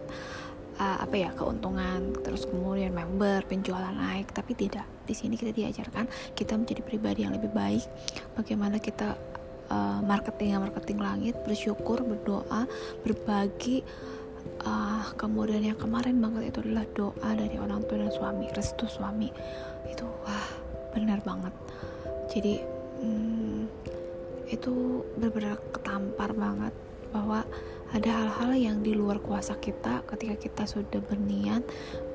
uh, 0.78 0.98
apa 1.02 1.14
ya 1.16 1.30
keuntungan 1.34 2.16
terus 2.22 2.48
kemudian 2.48 2.94
member 2.94 3.44
penjualan 3.48 3.92
naik. 3.92 4.30
Tapi 4.32 4.52
tidak 4.56 4.86
di 5.04 5.14
sini 5.16 5.34
kita 5.36 5.52
diajarkan 5.52 6.06
kita 6.36 6.54
menjadi 6.56 6.82
pribadi 6.84 7.26
yang 7.26 7.34
lebih 7.36 7.50
baik. 7.50 7.84
Bagaimana 8.38 8.78
kita 8.78 9.18
uh, 9.72 10.00
marketing 10.04 10.60
marketing 10.60 10.98
langit 11.00 11.34
bersyukur 11.42 12.00
berdoa 12.04 12.68
berbagi. 13.02 13.84
Uh, 14.62 15.06
kemudian 15.14 15.62
yang 15.62 15.78
kemarin 15.78 16.18
banget 16.18 16.50
itu 16.50 16.66
adalah 16.66 16.86
doa 16.98 17.30
dari 17.30 17.56
orang 17.62 17.82
tua 17.86 18.02
dan 18.02 18.10
suami 18.10 18.46
restu 18.50 18.86
suami. 18.90 19.30
Itu 19.86 20.06
wah 20.26 20.48
benar 20.92 21.22
banget. 21.22 21.54
Jadi 22.30 22.54
hmm, 23.02 23.60
itu 24.50 25.02
benar-benar 25.16 25.56
ketampar 25.72 26.30
banget 26.36 26.74
bahwa 27.12 27.40
ada 27.92 28.08
hal-hal 28.08 28.52
yang 28.56 28.76
di 28.80 28.96
luar 28.96 29.20
kuasa 29.20 29.60
kita 29.60 30.00
ketika 30.08 30.34
kita 30.40 30.62
sudah 30.64 31.00
berniat 31.04 31.60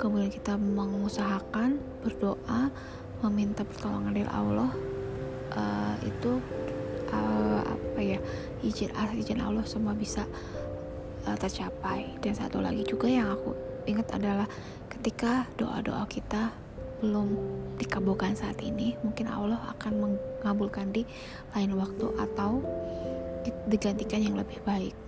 kemudian 0.01 0.33
kita 0.33 0.57
mengusahakan 0.57 1.77
berdoa 2.01 2.73
meminta 3.21 3.65
pertolongan 3.65 4.13
dari 4.13 4.29
Allah 4.29 4.69
uh, 5.53 5.95
itu 6.05 6.41
uh, 7.13 7.61
apa 7.65 7.99
ya 8.01 8.19
izin 8.61 8.93
izin 9.17 9.41
Allah 9.41 9.65
semua 9.65 9.97
bisa 9.97 10.25
uh, 11.25 11.37
tercapai. 11.37 12.13
Dan 12.21 12.37
satu 12.37 12.61
lagi 12.61 12.85
juga 12.85 13.09
yang 13.09 13.33
aku 13.33 13.53
ingat 13.89 14.07
adalah 14.13 14.45
ketika 14.91 15.47
doa-doa 15.55 16.05
kita 16.09 16.51
belum 16.97 17.29
dikabulkan 17.77 18.33
saat 18.33 18.57
ini 18.65 18.97
mungkin 19.05 19.29
Allah 19.29 19.61
akan 19.77 19.93
mengabulkan 20.41 20.89
di 20.89 21.05
lain 21.53 21.77
waktu 21.77 22.09
atau 22.17 22.57
digantikan 23.69 24.17
yang 24.17 24.33
lebih 24.33 24.57
baik 24.65 25.06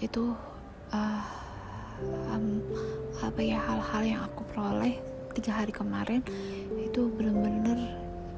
itu 0.00 0.36
uh, 0.92 1.24
um, 2.32 2.60
apa 3.24 3.40
ya 3.40 3.58
hal-hal 3.60 4.02
yang 4.04 4.20
aku 4.28 4.44
peroleh 4.52 5.00
tiga 5.32 5.60
hari 5.60 5.72
kemarin 5.72 6.24
itu 6.80 7.08
bener-bener 7.12 7.92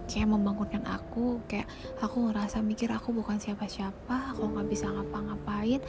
kayak 0.08 0.32
membangunkan 0.32 0.82
aku 0.88 1.38
kayak 1.46 1.68
aku 2.00 2.32
ngerasa 2.32 2.64
mikir 2.64 2.88
aku 2.88 3.12
bukan 3.12 3.36
siapa-siapa 3.36 4.34
aku 4.34 4.48
nggak 4.48 4.68
bisa 4.72 4.88
ngapa-ngapain. 4.88 5.84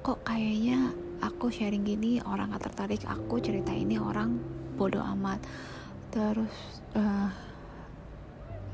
Kok 0.00 0.22
kayaknya 0.22 0.94
aku 1.20 1.50
sharing 1.50 1.82
gini 1.82 2.22
orang 2.22 2.54
gak 2.54 2.70
tertarik 2.70 3.02
aku 3.08 3.40
cerita 3.42 3.74
ini 3.74 3.98
orang 3.98 4.38
bodoh 4.78 5.02
amat. 5.18 5.42
Terus 6.14 6.54
uh, 6.94 7.28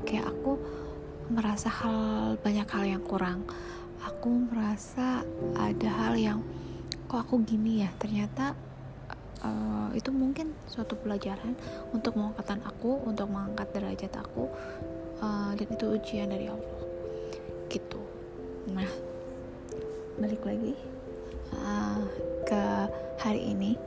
kayak 0.05 0.29
aku 0.29 0.61
merasa 1.31 1.71
hal 1.71 2.35
banyak 2.43 2.67
hal 2.67 2.83
yang 2.85 3.03
kurang 3.03 3.47
aku 4.05 4.29
merasa 4.49 5.21
ada 5.57 5.89
hal 5.89 6.13
yang 6.17 6.39
kok 7.05 7.27
aku 7.27 7.43
gini 7.43 7.83
ya 7.85 7.89
ternyata 7.99 8.55
uh, 9.45 9.89
itu 9.93 10.09
mungkin 10.09 10.55
suatu 10.65 10.95
pelajaran 10.97 11.53
untuk 11.91 12.17
mengangkatan 12.17 12.63
aku 12.65 13.03
untuk 13.05 13.27
mengangkat 13.29 13.67
derajat 13.75 14.13
aku 14.17 14.47
uh, 15.21 15.51
dan 15.53 15.67
itu 15.67 15.85
ujian 15.91 16.31
dari 16.31 16.47
Allah. 16.47 16.81
Gitu. 17.67 18.01
Nah 18.71 18.89
balik 20.17 20.41
lagi 20.45 20.73
uh, 21.53 22.01
ke 22.47 22.61
hari 23.21 23.53
ini. 23.53 23.77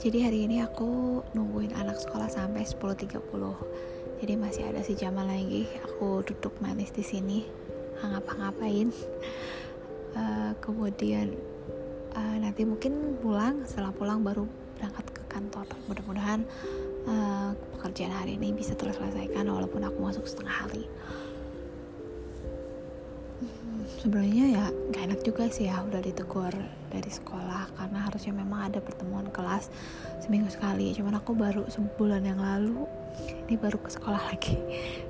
Jadi 0.00 0.24
hari 0.24 0.48
ini 0.48 0.64
aku 0.64 1.20
nungguin 1.36 1.76
anak 1.76 2.00
sekolah 2.00 2.32
sampai 2.32 2.64
10.30 2.64 3.20
jadi 4.20 4.36
masih 4.36 4.68
ada 4.68 4.80
sejaman 4.80 5.28
lagi. 5.28 5.68
Aku 5.84 6.24
duduk 6.24 6.56
manis 6.64 6.92
di 6.92 7.04
sini 7.04 7.59
ngapa-ngapain. 8.06 8.88
Uh, 10.10 10.52
kemudian 10.58 11.36
uh, 12.14 12.36
nanti 12.38 12.66
mungkin 12.66 13.18
pulang 13.22 13.62
setelah 13.62 13.94
pulang 13.94 14.22
baru 14.22 14.46
berangkat 14.80 15.06
ke 15.12 15.22
kantor. 15.28 15.66
Mudah-mudahan 15.86 16.40
uh, 17.06 17.52
pekerjaan 17.78 18.16
hari 18.16 18.40
ini 18.40 18.56
bisa 18.56 18.72
terselesaikan 18.74 19.46
walaupun 19.46 19.84
aku 19.84 19.98
masuk 20.00 20.24
setengah 20.24 20.56
hari. 20.66 20.84
Sebenarnya 24.00 24.44
ya 24.56 24.64
gak 24.96 25.02
enak 25.12 25.20
juga 25.20 25.44
sih 25.52 25.68
ya 25.68 25.84
udah 25.84 26.00
ditegur 26.00 26.56
dari 26.88 27.10
sekolah 27.12 27.68
karena 27.76 28.08
harusnya 28.08 28.32
memang 28.32 28.72
ada 28.72 28.80
pertemuan 28.80 29.28
kelas 29.28 29.68
seminggu 30.24 30.48
sekali. 30.48 30.96
Cuman 30.96 31.20
aku 31.20 31.36
baru 31.36 31.68
sebulan 31.68 32.24
yang 32.24 32.40
lalu 32.40 32.88
ini 33.44 33.60
baru 33.60 33.76
ke 33.76 33.92
sekolah 33.92 34.22
lagi. 34.32 34.56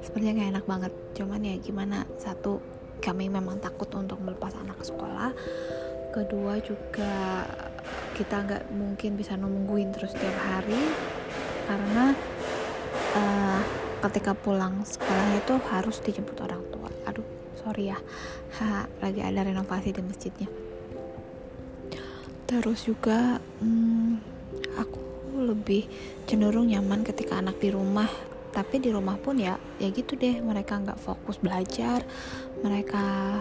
Sebenarnya 0.02 0.42
gak 0.42 0.50
enak 0.58 0.66
banget. 0.66 0.92
Cuman 1.14 1.40
ya 1.46 1.54
gimana 1.62 2.02
satu 2.18 2.58
kami 3.00 3.32
memang 3.32 3.58
takut 3.58 3.88
untuk 3.96 4.20
melepas 4.20 4.54
anak 4.60 4.78
ke 4.78 4.84
sekolah. 4.86 5.32
Kedua 6.12 6.60
juga 6.60 7.46
kita 8.14 8.36
nggak 8.44 8.64
mungkin 8.76 9.16
bisa 9.16 9.34
nungguin 9.34 9.96
terus 9.96 10.12
tiap 10.12 10.36
hari. 10.44 10.92
Karena 11.64 12.12
uh, 13.16 13.60
ketika 14.04 14.32
pulang 14.36 14.84
sekolahnya 14.84 15.40
itu 15.40 15.54
harus 15.72 15.96
dijemput 16.04 16.36
orang 16.44 16.62
tua. 16.68 16.90
Aduh 17.08 17.24
sorry 17.60 17.92
ya. 17.92 17.98
Ha, 18.60 18.88
lagi 19.00 19.20
ada 19.20 19.44
renovasi 19.44 19.92
di 19.94 20.02
masjidnya. 20.02 20.48
Terus 22.50 22.82
juga 22.82 23.38
hmm, 23.38 24.18
aku 24.74 24.98
lebih 25.46 25.86
cenderung 26.26 26.66
nyaman 26.66 27.06
ketika 27.06 27.38
anak 27.38 27.62
di 27.62 27.70
rumah. 27.70 28.10
Tapi 28.50 28.82
di 28.82 28.90
rumah 28.90 29.14
pun 29.14 29.38
ya 29.38 29.54
ya 29.78 29.88
gitu 29.94 30.18
deh. 30.18 30.42
Mereka 30.42 30.82
nggak 30.82 30.98
fokus 30.98 31.38
belajar 31.38 32.02
mereka 32.60 33.38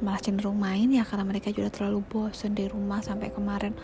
malah 0.00 0.20
cenderung 0.20 0.56
main 0.56 0.88
ya 0.88 1.04
karena 1.04 1.28
mereka 1.28 1.52
juga 1.52 1.68
terlalu 1.68 2.00
bosen 2.08 2.56
di 2.56 2.64
rumah 2.68 3.04
sampai 3.04 3.28
kemarin 3.28 3.76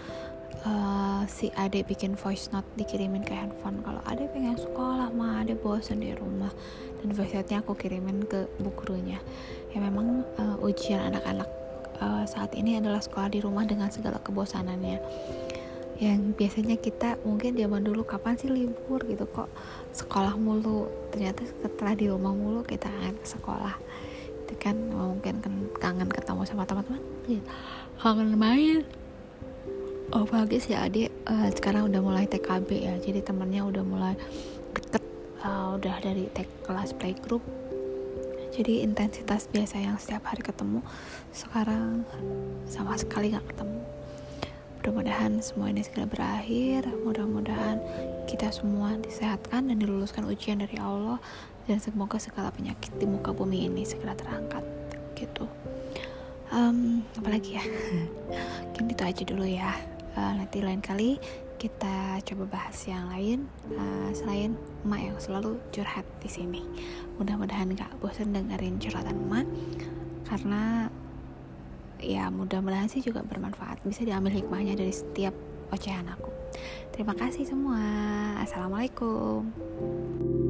uh, 0.64 1.22
si 1.28 1.52
ade 1.52 1.84
bikin 1.84 2.16
voice 2.16 2.48
note 2.50 2.66
dikirimin 2.80 3.20
ke 3.20 3.36
handphone. 3.36 3.84
Kalau 3.84 4.00
ade 4.08 4.24
pengen 4.32 4.56
sekolah 4.56 5.12
mah 5.12 5.44
ade 5.44 5.54
bosen 5.60 6.00
di 6.00 6.16
rumah. 6.16 6.50
Dan 7.00 7.12
voice 7.12 7.36
note-nya 7.36 7.60
aku 7.60 7.76
kirimin 7.76 8.24
ke 8.24 8.48
bu 8.56 8.72
ya 9.04 9.20
memang 9.76 10.24
uh, 10.40 10.56
ujian 10.64 11.12
anak-anak 11.12 11.48
uh, 12.00 12.24
saat 12.24 12.56
ini 12.56 12.80
adalah 12.80 13.04
sekolah 13.04 13.28
di 13.28 13.44
rumah 13.44 13.68
dengan 13.68 13.92
segala 13.92 14.16
kebosanannya. 14.24 14.98
Yang 15.96 16.20
biasanya 16.36 16.76
kita 16.76 17.16
mungkin 17.24 17.56
zaman 17.56 17.80
dulu 17.84 18.04
kapan 18.04 18.36
sih 18.36 18.48
libur? 18.48 19.04
gitu. 19.04 19.28
Kok 19.28 19.48
sekolah 19.92 20.36
mulu? 20.36 20.88
Ternyata 21.12 21.44
setelah 21.44 21.92
di 21.96 22.08
rumah 22.08 22.32
mulu 22.32 22.64
kita 22.64 22.88
akan 22.88 23.16
ke 23.20 23.26
sekolah 23.28 23.76
itu 24.46 24.54
kan 24.62 24.78
mungkin 24.94 25.42
kan 25.42 25.54
kangen 25.82 26.08
ketemu 26.08 26.42
sama 26.46 26.62
teman-teman. 26.62 27.02
Ya, 27.26 27.42
kangen 27.98 28.38
main. 28.38 28.86
Oh 30.14 30.22
bagus 30.22 30.70
ya 30.70 30.86
adik. 30.86 31.10
Uh, 31.26 31.50
sekarang 31.50 31.90
udah 31.90 31.98
mulai 31.98 32.30
TKB 32.30 32.70
ya. 32.86 32.94
Jadi 33.02 33.26
temennya 33.26 33.66
udah 33.66 33.82
mulai 33.82 34.14
deket 34.70 35.02
uh, 35.42 35.74
udah 35.74 35.98
dari 35.98 36.30
tek 36.30 36.46
kelas 36.62 36.94
playgroup 36.94 37.42
jadi 38.56 38.88
intensitas 38.88 39.52
biasa 39.52 39.76
yang 39.84 40.00
setiap 40.00 40.32
hari 40.32 40.40
ketemu 40.40 40.80
sekarang 41.28 42.08
sama 42.64 42.96
sekali 42.96 43.28
nggak 43.28 43.52
ketemu. 43.52 43.80
Mudah-mudahan 44.80 45.44
semua 45.44 45.68
ini 45.68 45.84
segera 45.84 46.08
berakhir. 46.08 46.88
Mudah-mudahan 47.04 47.84
kita 48.24 48.48
semua 48.48 48.96
disehatkan 48.96 49.68
dan 49.68 49.76
diluluskan 49.76 50.24
ujian 50.24 50.64
dari 50.64 50.80
Allah 50.80 51.20
dan 51.66 51.82
semoga 51.82 52.16
segala 52.22 52.54
penyakit 52.54 52.94
di 52.96 53.04
muka 53.04 53.34
bumi 53.34 53.66
ini 53.66 53.82
segera 53.82 54.14
terangkat 54.14 54.62
gitu. 55.18 55.50
Um, 56.54 57.02
apalagi 57.18 57.58
ya? 57.58 57.64
Mungkin 58.70 58.94
itu 58.94 59.02
aja 59.02 59.22
dulu 59.26 59.46
ya. 59.46 59.74
Uh, 60.16 60.32
nanti 60.40 60.62
lain 60.62 60.80
kali 60.80 61.20
kita 61.58 62.22
coba 62.22 62.44
bahas 62.46 62.78
yang 62.86 63.10
lain. 63.10 63.50
Uh, 63.74 64.10
selain 64.14 64.54
emak 64.86 65.10
yang 65.10 65.16
selalu 65.18 65.58
curhat 65.74 66.06
di 66.22 66.30
sini. 66.30 66.62
Mudah-mudahan 67.18 67.74
gak 67.74 67.90
bosan 67.98 68.30
dengerin 68.30 68.78
curhatan 68.78 69.18
emak. 69.26 69.46
Karena 70.22 70.86
ya 71.98 72.30
mudah-mudahan 72.30 72.86
sih 72.86 73.02
juga 73.02 73.26
bermanfaat. 73.26 73.82
Bisa 73.82 74.06
diambil 74.06 74.38
hikmahnya 74.38 74.78
dari 74.78 74.94
setiap 74.94 75.34
ocehan 75.74 76.06
aku. 76.06 76.30
Terima 76.94 77.12
kasih 77.18 77.42
semua. 77.42 77.82
Assalamualaikum 78.38 80.45